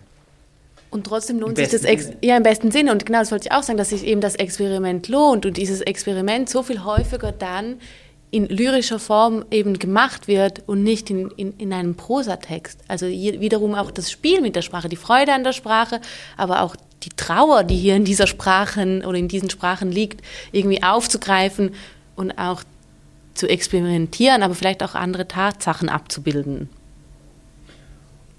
[0.92, 2.18] Und trotzdem lohnt Im sich das Ex Sinne.
[2.22, 2.92] ja im besten Sinne.
[2.92, 5.82] Und genau das wollte ich auch sagen, dass sich eben das Experiment lohnt und dieses
[5.82, 7.78] Experiment so viel häufiger dann
[8.30, 12.80] in lyrischer Form eben gemacht wird und nicht in, in, in einem Prosatext.
[12.88, 16.00] Also wiederum auch das Spiel mit der Sprache, die Freude an der Sprache,
[16.38, 20.22] aber auch die Trauer, die hier in dieser Sprachen oder in diesen Sprachen liegt,
[20.52, 21.74] irgendwie aufzugreifen
[22.16, 22.64] und auch
[23.34, 26.70] zu experimentieren, aber vielleicht auch andere Tatsachen abzubilden.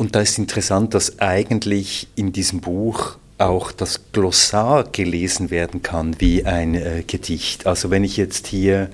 [0.03, 6.17] Und da ist interessant, dass eigentlich in diesem Buch auch das Glossar gelesen werden kann
[6.19, 7.69] wie ein äh, Gedicht.
[7.69, 8.91] Also wenn ich jetzt hier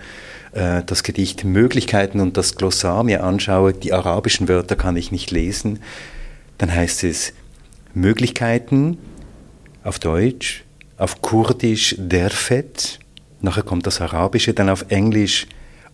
[0.52, 5.30] äh, das Gedicht Möglichkeiten und das Glossar mir anschaue, die arabischen Wörter kann ich nicht
[5.30, 5.78] lesen,
[6.58, 7.32] dann heißt es
[7.94, 8.98] Möglichkeiten
[9.84, 10.62] auf Deutsch,
[10.98, 12.98] auf Kurdisch Derfet,
[13.40, 15.46] nachher kommt das Arabische, dann auf Englisch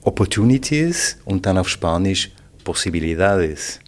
[0.02, 2.32] Opportunities und dann auf Spanisch
[2.64, 3.78] Posibilidades.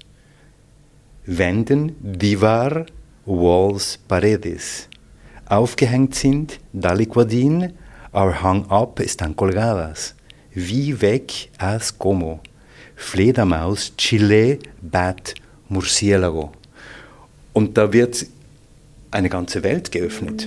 [1.26, 2.86] Wänden, Divar,
[3.24, 4.88] Walls, Paredes.
[5.46, 7.72] Aufgehängt sind, daliquadin,
[8.12, 10.14] are hung up, están colgadas.
[10.54, 12.38] Wie weg, as como.
[12.94, 15.34] Fledermaus, Chile, Bat,
[15.68, 16.52] Murciélago.
[17.52, 18.24] Und da wird
[19.10, 20.46] eine ganze Welt geöffnet.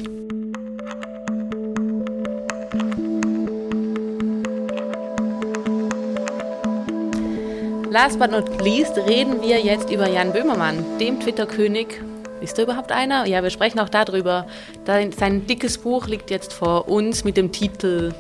[7.92, 12.00] Last but not least reden wir jetzt über Jan Böhmermann, dem Twitter-König.
[12.40, 13.26] Ist da überhaupt einer?
[13.26, 14.46] Ja, wir sprechen auch darüber.
[14.86, 18.14] Sein dickes Buch liegt jetzt vor uns mit dem Titel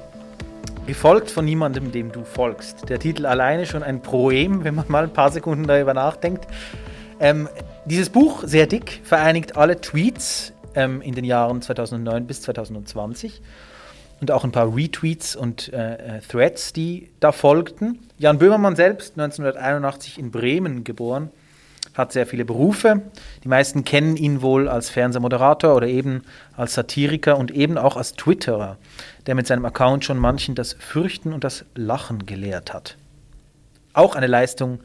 [0.87, 2.89] Gefolgt von niemandem, dem du folgst.
[2.89, 6.47] Der Titel alleine schon ein Proem, wenn man mal ein paar Sekunden darüber nachdenkt.
[7.19, 7.47] Ähm,
[7.85, 13.39] dieses Buch, sehr dick, vereinigt alle Tweets ähm, in den Jahren 2009 bis 2020
[14.21, 17.99] und auch ein paar Retweets und äh, äh, Threads, die da folgten.
[18.17, 21.29] Jan Böhmermann selbst, 1981 in Bremen geboren,
[21.93, 23.01] hat sehr viele Berufe.
[23.43, 26.23] Die meisten kennen ihn wohl als Fernsehmoderator oder eben
[26.55, 28.77] als Satiriker und eben auch als Twitterer,
[29.25, 32.97] der mit seinem Account schon manchen das Fürchten und das Lachen gelehrt hat.
[33.93, 34.79] Auch eine Leistung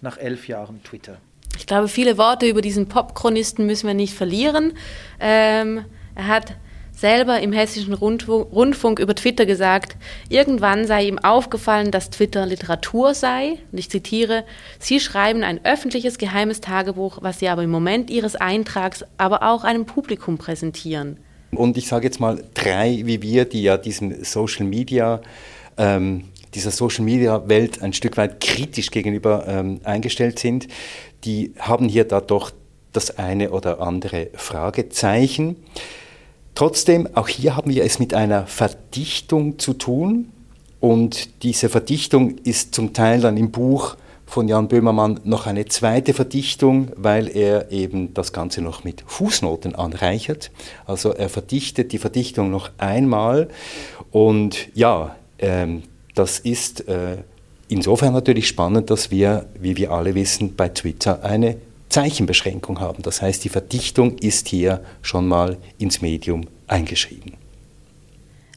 [0.00, 1.16] nach elf Jahren Twitter.
[1.56, 4.72] Ich glaube, viele Worte über diesen Popchronisten müssen wir nicht verlieren.
[5.20, 6.54] Ähm, er hat
[6.96, 9.96] selber im hessischen Rundfunk über Twitter gesagt,
[10.28, 13.58] irgendwann sei ihm aufgefallen, dass Twitter Literatur sei.
[13.72, 14.44] Und ich zitiere,
[14.78, 19.64] Sie schreiben ein öffentliches geheimes Tagebuch, was Sie aber im Moment Ihres Eintrags aber auch
[19.64, 21.18] einem Publikum präsentieren.
[21.50, 25.20] Und ich sage jetzt mal drei, wie wir, die ja diesem Social Media,
[25.76, 26.24] ähm,
[26.54, 30.68] dieser Social Media Welt ein Stück weit kritisch gegenüber ähm, eingestellt sind,
[31.24, 32.52] die haben hier da doch
[32.92, 35.56] das eine oder andere Fragezeichen.
[36.54, 40.30] Trotzdem, auch hier haben wir es mit einer Verdichtung zu tun.
[40.80, 43.96] Und diese Verdichtung ist zum Teil dann im Buch
[44.26, 49.74] von Jan Böhmermann noch eine zweite Verdichtung, weil er eben das Ganze noch mit Fußnoten
[49.74, 50.50] anreichert.
[50.86, 53.48] Also er verdichtet die Verdichtung noch einmal.
[54.10, 55.82] Und ja, ähm,
[56.14, 57.18] das ist äh,
[57.68, 61.56] insofern natürlich spannend, dass wir, wie wir alle wissen, bei Twitter eine
[61.94, 63.04] Zeichenbeschränkung haben.
[63.04, 67.34] Das heißt, die Verdichtung ist hier schon mal ins Medium eingeschrieben.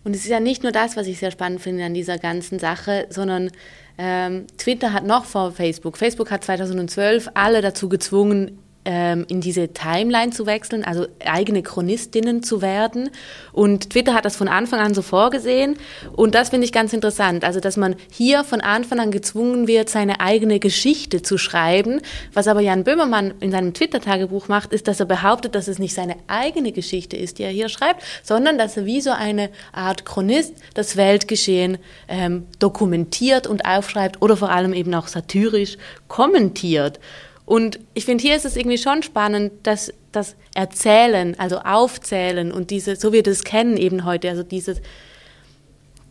[0.03, 2.57] Und es ist ja nicht nur das, was ich sehr spannend finde an dieser ganzen
[2.57, 3.51] Sache, sondern
[3.99, 5.97] ähm, Twitter hat noch vor Facebook.
[5.97, 8.57] Facebook hat 2012 alle dazu gezwungen,
[8.89, 13.09] ähm, in diese Timeline zu wechseln, also eigene Chronistinnen zu werden.
[13.51, 15.75] Und Twitter hat das von Anfang an so vorgesehen.
[16.15, 17.43] Und das finde ich ganz interessant.
[17.43, 21.99] Also, dass man hier von Anfang an gezwungen wird, seine eigene Geschichte zu schreiben.
[22.33, 25.93] Was aber Jan Böhmermann in seinem Twitter-Tagebuch macht, ist, dass er behauptet, dass es nicht
[25.93, 30.05] seine eigene Geschichte ist, die er hier schreibt, sondern dass er wie so eine Art
[30.05, 31.77] Chronist das Weltgeschehen
[32.07, 35.77] ähm, dokumentiert und aufschreibt oder vor allem eben auch satirisch
[36.07, 37.01] kommentiert.
[37.47, 42.71] Und ich finde, hier ist es irgendwie schon spannend, dass das Erzählen, also Aufzählen und
[42.71, 44.81] diese, so wir das kennen eben heute, also dieses,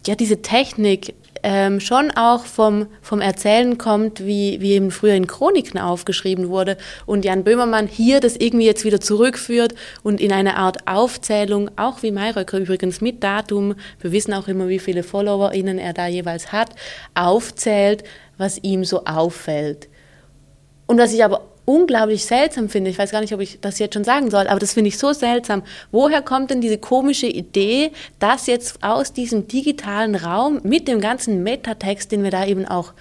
[0.06, 5.26] ja, diese Technik ähm, schon auch vom, vom Erzählen kommt, wie, wie eben früher in
[5.26, 10.56] Chroniken aufgeschrieben wurde und Jan Böhmermann hier das irgendwie jetzt wieder zurückführt und in eine
[10.56, 15.78] Art Aufzählung, auch wie Mayröcker übrigens mit Datum, wir wissen auch immer, wie viele FollowerInnen
[15.78, 16.70] er da jeweils hat,
[17.14, 18.04] aufzählt,
[18.38, 19.88] was ihm so auffällt.
[20.86, 23.94] Und was ich aber unglaublich seltsam finde, ich weiß gar nicht, ob ich das jetzt
[23.94, 25.62] schon sagen soll, aber das finde ich so seltsam.
[25.90, 31.42] Woher kommt denn diese komische Idee, das jetzt aus diesem digitalen Raum mit dem ganzen
[31.42, 32.92] Metatext, den wir da eben auch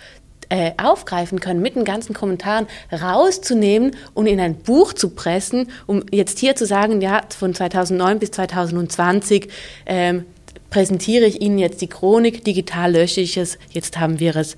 [0.49, 6.03] äh, aufgreifen können, mit den ganzen Kommentaren rauszunehmen und in ein Buch zu pressen, um
[6.11, 9.49] jetzt hier zu sagen, ja, von 2009 bis 2020
[9.85, 10.25] ähm,
[10.69, 14.57] präsentiere ich Ihnen jetzt die Chronik, digital lösche ich es, jetzt haben wir es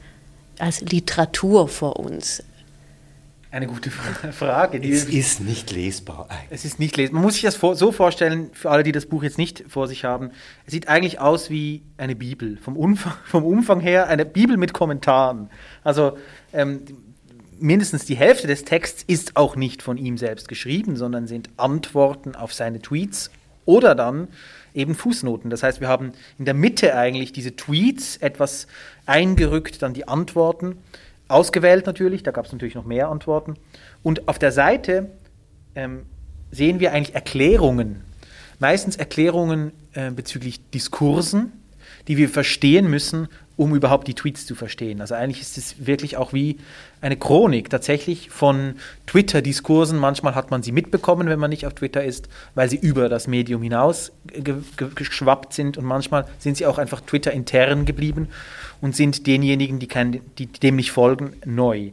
[0.59, 2.43] als Literatur vor uns.
[3.49, 4.81] Eine gute Frage.
[4.83, 6.47] es ist nicht lesbar eigentlich.
[6.49, 7.15] Es ist nicht lesbar.
[7.15, 10.03] Man muss sich das so vorstellen, für alle, die das Buch jetzt nicht vor sich
[10.03, 10.31] haben.
[10.65, 12.57] Es sieht eigentlich aus wie eine Bibel.
[12.57, 15.49] Vom Umfang, vom Umfang her eine Bibel mit Kommentaren.
[15.83, 16.17] Also
[16.51, 16.83] ähm,
[17.57, 22.35] mindestens die Hälfte des Texts ist auch nicht von ihm selbst geschrieben, sondern sind Antworten
[22.35, 23.31] auf seine Tweets
[23.65, 24.27] oder dann
[24.73, 25.49] eben Fußnoten.
[25.49, 28.67] Das heißt, wir haben in der Mitte eigentlich diese Tweets etwas
[29.05, 30.77] eingerückt, dann die Antworten
[31.28, 33.55] ausgewählt natürlich, da gab es natürlich noch mehr Antworten.
[34.03, 35.09] Und auf der Seite
[35.75, 36.05] ähm,
[36.51, 38.03] sehen wir eigentlich Erklärungen,
[38.59, 41.51] meistens Erklärungen äh, bezüglich Diskursen,
[42.07, 43.28] die wir verstehen müssen,
[43.58, 45.01] um überhaupt die Tweets zu verstehen.
[45.01, 46.58] Also eigentlich ist es wirklich auch wie
[47.01, 48.76] eine Chronik tatsächlich von
[49.08, 49.97] Twitter-Diskursen.
[49.97, 53.28] Manchmal hat man sie mitbekommen, wenn man nicht auf Twitter ist, weil sie über das
[53.28, 54.12] Medium hinaus
[54.95, 58.30] geschwappt sind und manchmal sind sie auch einfach Twitter intern geblieben
[58.80, 61.91] und sind denjenigen, die, kein, die dem nicht folgen, neu.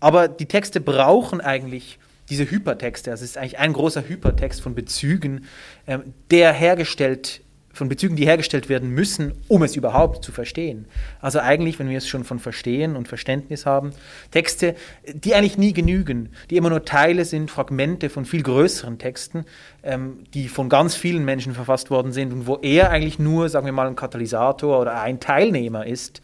[0.00, 1.98] Aber die Texte brauchen eigentlich
[2.28, 3.10] diese Hypertexte.
[3.10, 5.46] Also es ist eigentlich ein großer Hypertext von Bezügen,
[5.86, 7.40] ähm, der hergestellt
[7.78, 10.86] von Bezügen, die hergestellt werden müssen, um es überhaupt zu verstehen.
[11.20, 13.92] Also eigentlich, wenn wir es schon von Verstehen und Verständnis haben,
[14.32, 14.74] Texte,
[15.14, 19.44] die eigentlich nie genügen, die immer nur Teile sind, Fragmente von viel größeren Texten,
[19.82, 23.64] ähm, die von ganz vielen Menschen verfasst worden sind und wo er eigentlich nur, sagen
[23.64, 26.20] wir mal, ein Katalysator oder ein Teilnehmer ist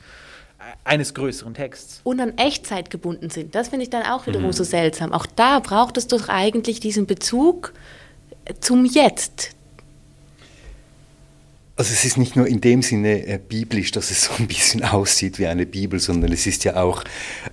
[0.59, 2.01] äh, eines größeren Texts.
[2.03, 3.55] Und an Echtzeit gebunden sind.
[3.55, 4.53] Das finde ich dann auch wiederum mhm.
[4.53, 5.13] so seltsam.
[5.13, 7.73] Auch da braucht es doch eigentlich diesen Bezug
[8.61, 9.55] zum Jetzt,
[11.77, 14.85] also es ist nicht nur in dem Sinne äh, biblisch, dass es so ein bisschen
[14.85, 17.05] aussieht wie eine Bibel, sondern es ist ja auch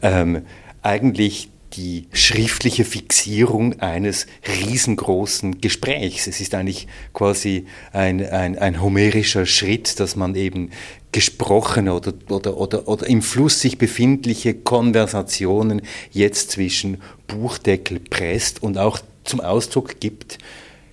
[0.01, 0.43] ähm,
[0.82, 6.28] eigentlich die schriftliche Fixierung eines riesengroßen Gesprächs.
[6.28, 10.72] Es ist eigentlich quasi ein, ein, ein homerischer Schritt, dass man eben
[11.13, 18.78] gesprochene oder, oder, oder, oder im Fluss sich befindliche Konversationen jetzt zwischen Buchdeckel presst und
[18.78, 20.39] auch zum Ausdruck gibt,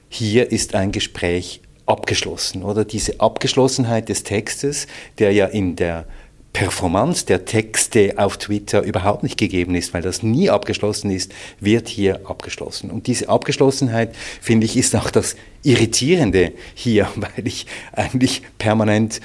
[0.09, 4.87] hier ist ein Gespräch abgeschlossen oder diese Abgeschlossenheit des Textes,
[5.19, 6.07] der ja in der
[6.53, 11.89] Performance der Texte auf Twitter überhaupt nicht gegeben ist, weil das nie abgeschlossen ist, wird
[11.89, 12.91] hier abgeschlossen.
[12.91, 19.21] Und diese Abgeschlossenheit, finde ich, ist auch das Irritierende hier, weil ich eigentlich permanent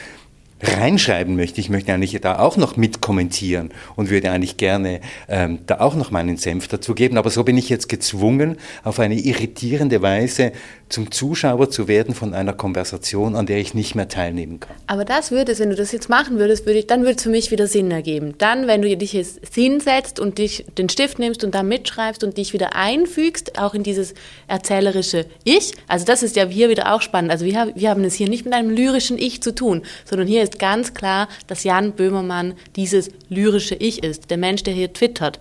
[0.64, 1.60] reinschreiben möchte.
[1.60, 6.12] Ich möchte eigentlich da auch noch mitkommentieren und würde eigentlich gerne ähm, da auch noch
[6.12, 7.18] meinen Senf dazu geben.
[7.18, 10.54] Aber so bin ich jetzt gezwungen, auf eine irritierende Weise
[10.94, 14.76] zum Zuschauer zu werden von einer Konversation, an der ich nicht mehr teilnehmen kann.
[14.86, 17.24] Aber das würde es, wenn du das jetzt machen würdest, würde ich, dann würde es
[17.24, 18.36] für mich wieder Sinn ergeben.
[18.38, 22.38] Dann, wenn du dich jetzt hinsetzt und dich den Stift nimmst und da mitschreibst und
[22.38, 24.14] dich wieder einfügst, auch in dieses
[24.48, 25.74] erzählerische Ich.
[25.88, 27.32] Also das ist ja hier wieder auch spannend.
[27.32, 30.44] Also wir, wir haben es hier nicht mit einem lyrischen Ich zu tun, sondern hier
[30.44, 34.30] ist ganz klar, dass Jan Böhmermann dieses lyrische Ich ist.
[34.30, 35.40] Der Mensch, der hier twittert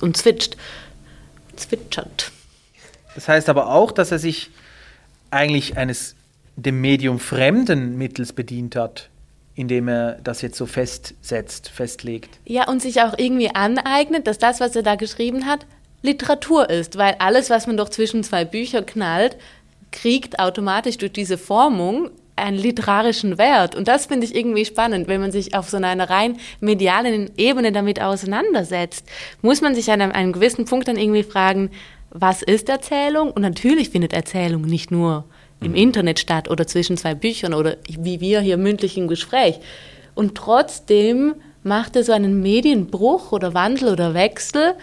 [0.00, 0.56] und zwitscht.
[1.56, 2.30] Zwitschert.
[3.16, 4.50] Das heißt aber auch, dass er sich
[5.34, 6.14] eigentlich eines
[6.56, 9.10] dem Medium fremden Mittels bedient hat,
[9.54, 12.38] indem er das jetzt so festsetzt, festlegt.
[12.46, 15.66] Ja, und sich auch irgendwie aneignet, dass das, was er da geschrieben hat,
[16.02, 19.36] Literatur ist, weil alles, was man doch zwischen zwei Bücher knallt,
[19.90, 23.74] kriegt automatisch durch diese Formung einen literarischen Wert.
[23.74, 27.72] Und das finde ich irgendwie spannend, wenn man sich auf so einer rein medialen Ebene
[27.72, 29.06] damit auseinandersetzt,
[29.40, 31.70] muss man sich an einem, einem gewissen Punkt dann irgendwie fragen,
[32.14, 33.32] was ist Erzählung?
[33.32, 35.24] Und natürlich findet Erzählung nicht nur
[35.60, 35.76] im mhm.
[35.76, 39.58] Internet statt oder zwischen zwei Büchern oder wie wir hier mündlich im Gespräch.
[40.14, 41.34] Und trotzdem
[41.64, 44.74] macht er so einen Medienbruch oder Wandel oder Wechsel.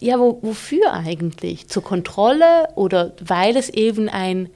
[0.00, 1.68] Ja, wo, wofür eigentlich?
[1.68, 4.50] Zur Kontrolle oder weil es eben ein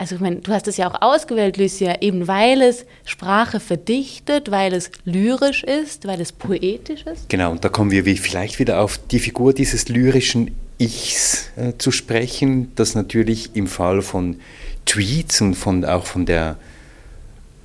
[0.00, 4.50] also ich meine, du hast es ja auch ausgewählt, Lucia, eben weil es Sprache verdichtet,
[4.50, 7.28] weil es lyrisch ist, weil es poetisch ist.
[7.28, 11.90] Genau, und da kommen wir vielleicht wieder auf die Figur dieses lyrischen Ichs äh, zu
[11.90, 14.36] sprechen, das natürlich im Fall von
[14.86, 16.56] Tweets und von, auch von der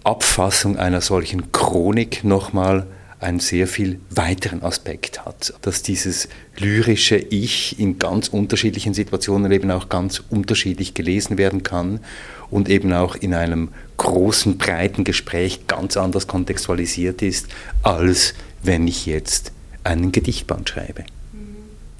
[0.03, 2.85] Abfassung einer solchen Chronik nochmal
[3.25, 9.71] einen sehr viel weiteren Aspekt hat, dass dieses lyrische Ich in ganz unterschiedlichen Situationen eben
[9.71, 11.99] auch ganz unterschiedlich gelesen werden kann
[12.49, 17.47] und eben auch in einem großen, breiten Gespräch ganz anders kontextualisiert ist,
[17.83, 19.51] als wenn ich jetzt
[19.83, 21.03] einen Gedichtband schreibe.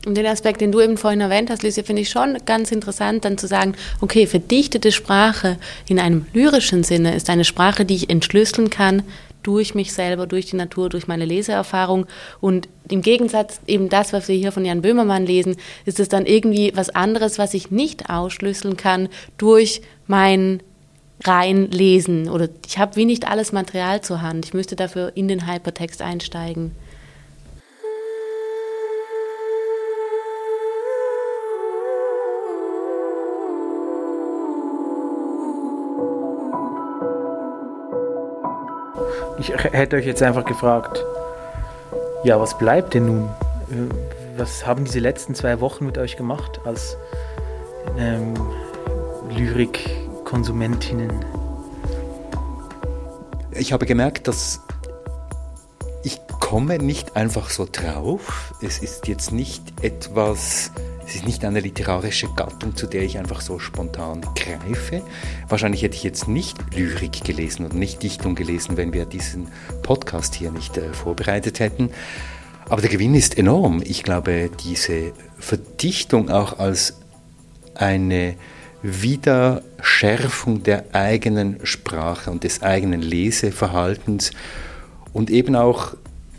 [0.06, 3.26] Und den Aspekt, den du eben vorhin erwähnt hast, Lucia, finde ich schon ganz interessant,
[3.26, 5.58] dann zu sagen, okay, verdichtete Sprache
[5.88, 9.02] in einem lyrischen Sinne ist eine Sprache, die ich entschlüsseln kann
[9.46, 12.08] durch mich selber, durch die Natur, durch meine Leseerfahrung.
[12.42, 16.26] Und im Gegensatz eben das, was wir hier von Jan Böhmermann lesen, ist es dann
[16.26, 20.64] irgendwie was anderes, was ich nicht ausschlüsseln kann durch mein
[21.24, 22.30] reinlesen.
[22.30, 24.46] Oder ich habe wie nicht alles Material zur Hand.
[24.46, 26.72] Ich müsste dafür in den Hypertext einsteigen.
[39.38, 41.04] Ich hätte euch jetzt einfach gefragt,
[42.24, 43.30] ja, was bleibt denn nun?
[43.70, 43.90] Äh,
[44.38, 46.98] was haben diese letzten zwei Wochen mit euch gemacht als
[47.98, 48.34] ähm,
[49.30, 51.24] Lyrik-Konsumentinnen?
[53.52, 54.62] Ich habe gemerkt, dass
[56.04, 58.54] ich komme nicht einfach so drauf.
[58.62, 60.72] Es ist jetzt nicht etwas
[61.08, 65.04] es ist nicht eine literarische Gattung, zu der ich einfach so spontan greife.
[65.48, 69.48] Wahrscheinlich hätte ich jetzt nicht Lyrik gelesen und nicht Dichtung gelesen, wenn wir diesen
[69.84, 71.92] Podcast hier nicht äh, vorbereitet hätten.
[72.70, 73.84] Aber der Gewinn ist enorm.
[73.86, 76.98] Ich glaube, diese Verdichtung auch als
[77.76, 78.36] eine
[78.82, 84.32] Wiederschärfung der eigenen Sprache und des eigenen Leseverhaltens
[85.14, 85.96] und eben auch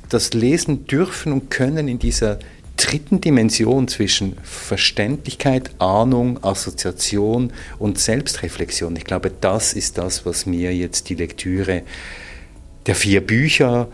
[0.09, 2.39] das Lesen dürfen und können in dieser
[2.77, 8.95] dritten Dimension zwischen Verständlichkeit, Ahnung, Assoziation und Selbstreflexion.
[8.97, 11.83] Ich glaube, das ist das, was mir jetzt die Lektüre
[12.87, 13.89] der vier Bücher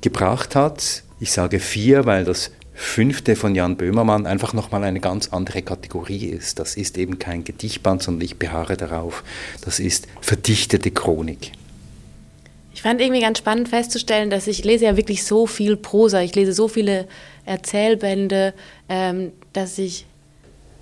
[0.00, 1.02] gebracht hat.
[1.20, 6.26] Ich sage vier, weil das fünfte von Jan Böhmermann einfach nochmal eine ganz andere Kategorie
[6.26, 6.58] ist.
[6.58, 9.22] Das ist eben kein Gedichtband, sondern ich beharre darauf.
[9.62, 11.52] Das ist verdichtete Chronik.
[12.74, 16.34] Ich fand irgendwie ganz spannend festzustellen, dass ich lese ja wirklich so viel Prosa, ich
[16.34, 17.06] lese so viele
[17.44, 18.52] Erzählbände,
[18.88, 20.06] ähm, dass ich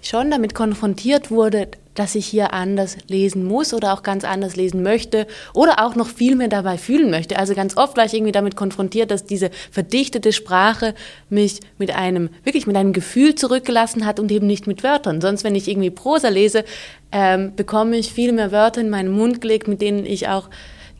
[0.00, 4.82] schon damit konfrontiert wurde, dass ich hier anders lesen muss oder auch ganz anders lesen
[4.82, 7.38] möchte oder auch noch viel mehr dabei fühlen möchte.
[7.38, 10.94] Also ganz oft war ich irgendwie damit konfrontiert, dass diese verdichtete Sprache
[11.28, 15.20] mich mit einem, wirklich mit einem Gefühl zurückgelassen hat und eben nicht mit Wörtern.
[15.20, 16.64] Sonst, wenn ich irgendwie Prosa lese,
[17.12, 20.48] ähm, bekomme ich viel mehr Wörter in meinen Mund gelegt, mit denen ich auch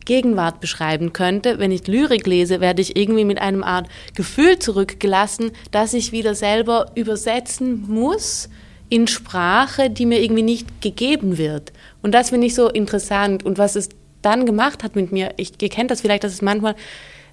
[0.05, 1.59] Gegenwart beschreiben könnte.
[1.59, 6.35] Wenn ich Lyrik lese, werde ich irgendwie mit einem Art Gefühl zurückgelassen, dass ich wieder
[6.35, 8.49] selber übersetzen muss
[8.89, 11.73] in Sprache, die mir irgendwie nicht gegeben wird.
[12.03, 13.45] Und das finde ich so interessant.
[13.45, 13.89] Und was es
[14.21, 16.75] dann gemacht hat mit mir, ich, ihr kennt das vielleicht, dass es manchmal,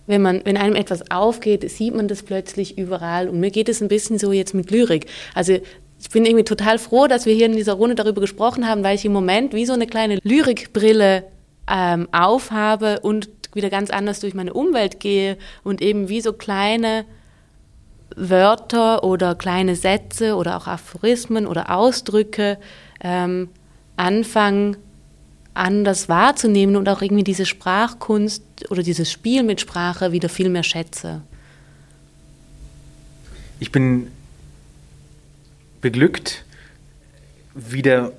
[0.07, 3.27] wenn, man, wenn einem etwas aufgeht, sieht man das plötzlich überall.
[3.27, 5.07] Und mir geht es ein bisschen so jetzt mit Lyrik.
[5.33, 5.59] Also
[6.01, 8.95] ich bin irgendwie total froh, dass wir hier in dieser Runde darüber gesprochen haben, weil
[8.95, 11.25] ich im Moment wie so eine kleine Lyrikbrille
[11.69, 17.05] ähm, aufhabe und wieder ganz anders durch meine Umwelt gehe und eben wie so kleine
[18.15, 22.57] Wörter oder kleine Sätze oder auch Aphorismen oder Ausdrücke
[23.01, 23.49] ähm,
[23.97, 24.77] anfangen
[25.53, 30.63] anders wahrzunehmen und auch irgendwie diese Sprachkunst oder dieses Spiel mit Sprache wieder viel mehr
[30.63, 31.21] schätze.
[33.59, 34.07] Ich bin
[35.81, 36.45] beglückt,
[37.55, 38.13] wieder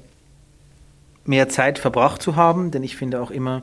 [1.24, 3.62] mehr Zeit verbracht zu haben, denn ich finde auch immer,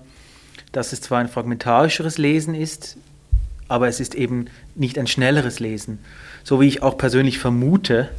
[0.72, 2.98] dass es zwar ein fragmentarischeres Lesen ist,
[3.68, 6.00] aber es ist eben nicht ein schnelleres Lesen.
[6.44, 8.10] So wie ich auch persönlich vermute,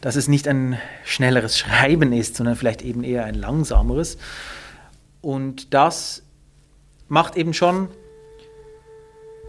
[0.00, 4.18] dass es nicht ein schnelleres Schreiben ist, sondern vielleicht eben eher ein langsameres.
[5.20, 6.22] Und das
[7.08, 7.88] macht eben schon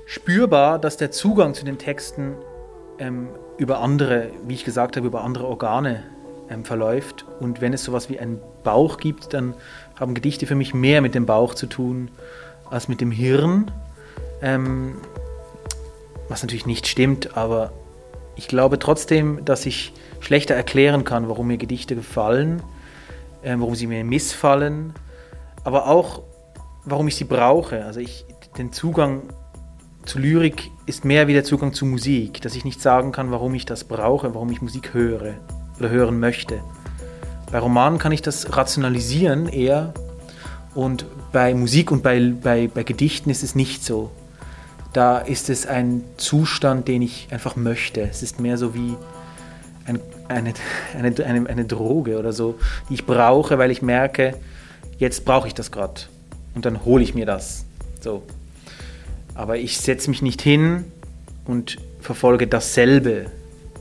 [0.06, 2.36] spürbar, dass der Zugang zu den Texten
[3.00, 6.04] ähm, über andere, wie ich gesagt habe, über andere Organe
[6.50, 7.26] ähm, verläuft.
[7.40, 9.54] Und wenn es sowas wie einen Bauch gibt, dann
[10.00, 12.10] haben Gedichte für mich mehr mit dem Bauch zu tun
[12.70, 13.72] als mit dem Hirn.
[14.42, 14.96] Ähm,
[16.30, 17.72] was natürlich nicht stimmt, aber
[18.36, 22.64] ich glaube trotzdem, dass ich schlechter erklären kann, warum mir Gedichte gefallen,
[23.44, 24.94] äh, warum sie mir missfallen,
[25.64, 26.24] aber auch,
[26.86, 27.86] warum ich sie brauche.
[27.86, 28.26] Also ich,
[28.58, 29.24] den Zugang
[30.06, 33.54] zu Lyrik ist mehr wie der Zugang zu Musik, dass ich nicht sagen kann, warum
[33.54, 35.36] ich das brauche, warum ich Musik höre
[35.80, 36.62] oder hören möchte.
[37.52, 39.94] Bei Romanen kann ich das rationalisieren eher
[40.74, 44.12] und bei Musik und bei, bei, bei Gedichten ist es nicht so
[44.94, 48.02] da ist es ein Zustand, den ich einfach möchte.
[48.02, 48.96] Es ist mehr so wie
[49.86, 50.54] ein, eine,
[50.98, 52.60] eine, eine, eine Droge oder so,
[52.90, 54.38] die ich brauche, weil ich merke,
[55.00, 56.02] jetzt brauche ich das gerade.
[56.56, 57.66] Und dann hole ich mir das.
[58.00, 58.24] So.
[59.34, 60.86] Aber ich setze mich nicht hin
[61.46, 63.26] und verfolge dasselbe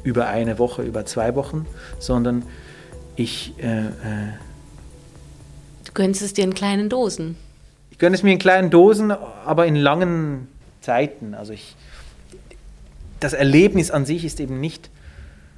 [0.05, 1.67] über eine Woche, über zwei Wochen,
[1.99, 2.45] sondern
[3.17, 3.55] ich.
[3.59, 3.91] Äh, äh,
[5.85, 7.37] du gönnst es dir in kleinen Dosen.
[7.91, 10.49] Ich gönne es mir in kleinen Dosen, aber in langen
[10.81, 11.35] Zeiten.
[11.35, 11.77] Also ich,
[13.21, 14.91] das Erlebnis an sich ist eben nicht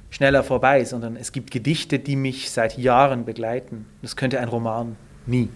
[0.09, 3.85] schneller vorbei, sondern es gibt Gedichte, die mich seit Jahren begleiten.
[4.01, 4.95] Das könnte ein Roman
[5.25, 5.49] nie,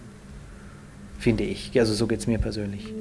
[1.18, 1.78] finde ich.
[1.78, 2.92] Also so geht es mir persönlich.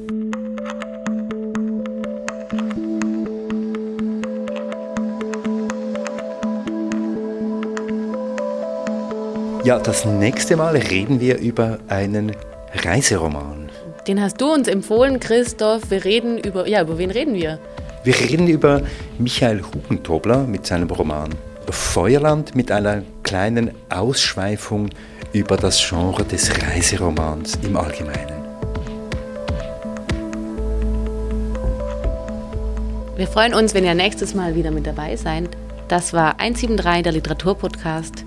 [9.69, 12.35] Ja, das nächste Mal reden wir über einen
[12.73, 13.69] Reiseroman.
[14.07, 15.91] Den hast du uns empfohlen, Christoph.
[15.91, 17.59] Wir reden über, ja, über wen reden wir?
[18.03, 18.81] Wir reden über
[19.19, 21.29] Michael Hubentobler mit seinem Roman
[21.69, 24.89] Feuerland mit einer kleinen Ausschweifung
[25.33, 28.41] über das Genre des Reiseromans im Allgemeinen.
[33.15, 35.47] Wir freuen uns, wenn ihr nächstes Mal wieder mit dabei seid.
[35.89, 38.25] Das war 173, der Literaturpodcast.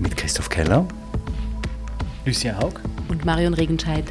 [0.00, 0.86] Mit Christoph Keller,
[2.24, 4.04] Lucia Haug und Marion Regenscheid.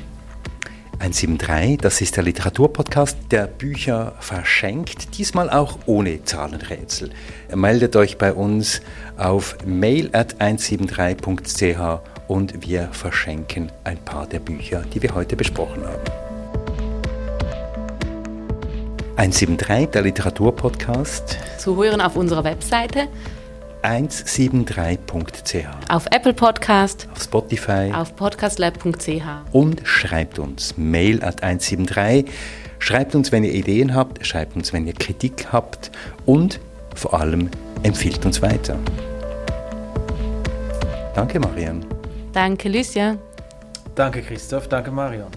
[0.99, 7.10] 173, das ist der Literaturpodcast, der Bücher verschenkt, diesmal auch ohne Zahlenrätsel.
[7.56, 8.82] Meldet euch bei uns
[9.18, 15.84] auf mail at 173.ch und wir verschenken ein paar der Bücher, die wir heute besprochen
[15.86, 16.03] haben.
[19.16, 21.40] 173, der Literaturpodcast.
[21.57, 23.07] Zu hören auf unserer Webseite
[23.84, 25.68] 173.ch.
[25.89, 29.23] Auf Apple Podcast, auf Spotify, auf podcastlab.ch.
[29.51, 32.30] Und schreibt uns mail at 173.
[32.80, 35.91] Schreibt uns, wenn ihr Ideen habt, schreibt uns, wenn ihr Kritik habt
[36.26, 36.60] und
[36.95, 37.49] vor allem
[37.84, 38.77] empfiehlt uns weiter.
[41.15, 41.85] Danke, Marian.
[42.34, 43.18] Danke, Lucia.
[43.95, 44.68] Danke, Christoph.
[44.68, 45.27] Danke, Marion.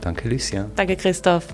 [0.00, 0.66] Danke, Lucia.
[0.76, 1.46] Danke, Christoph.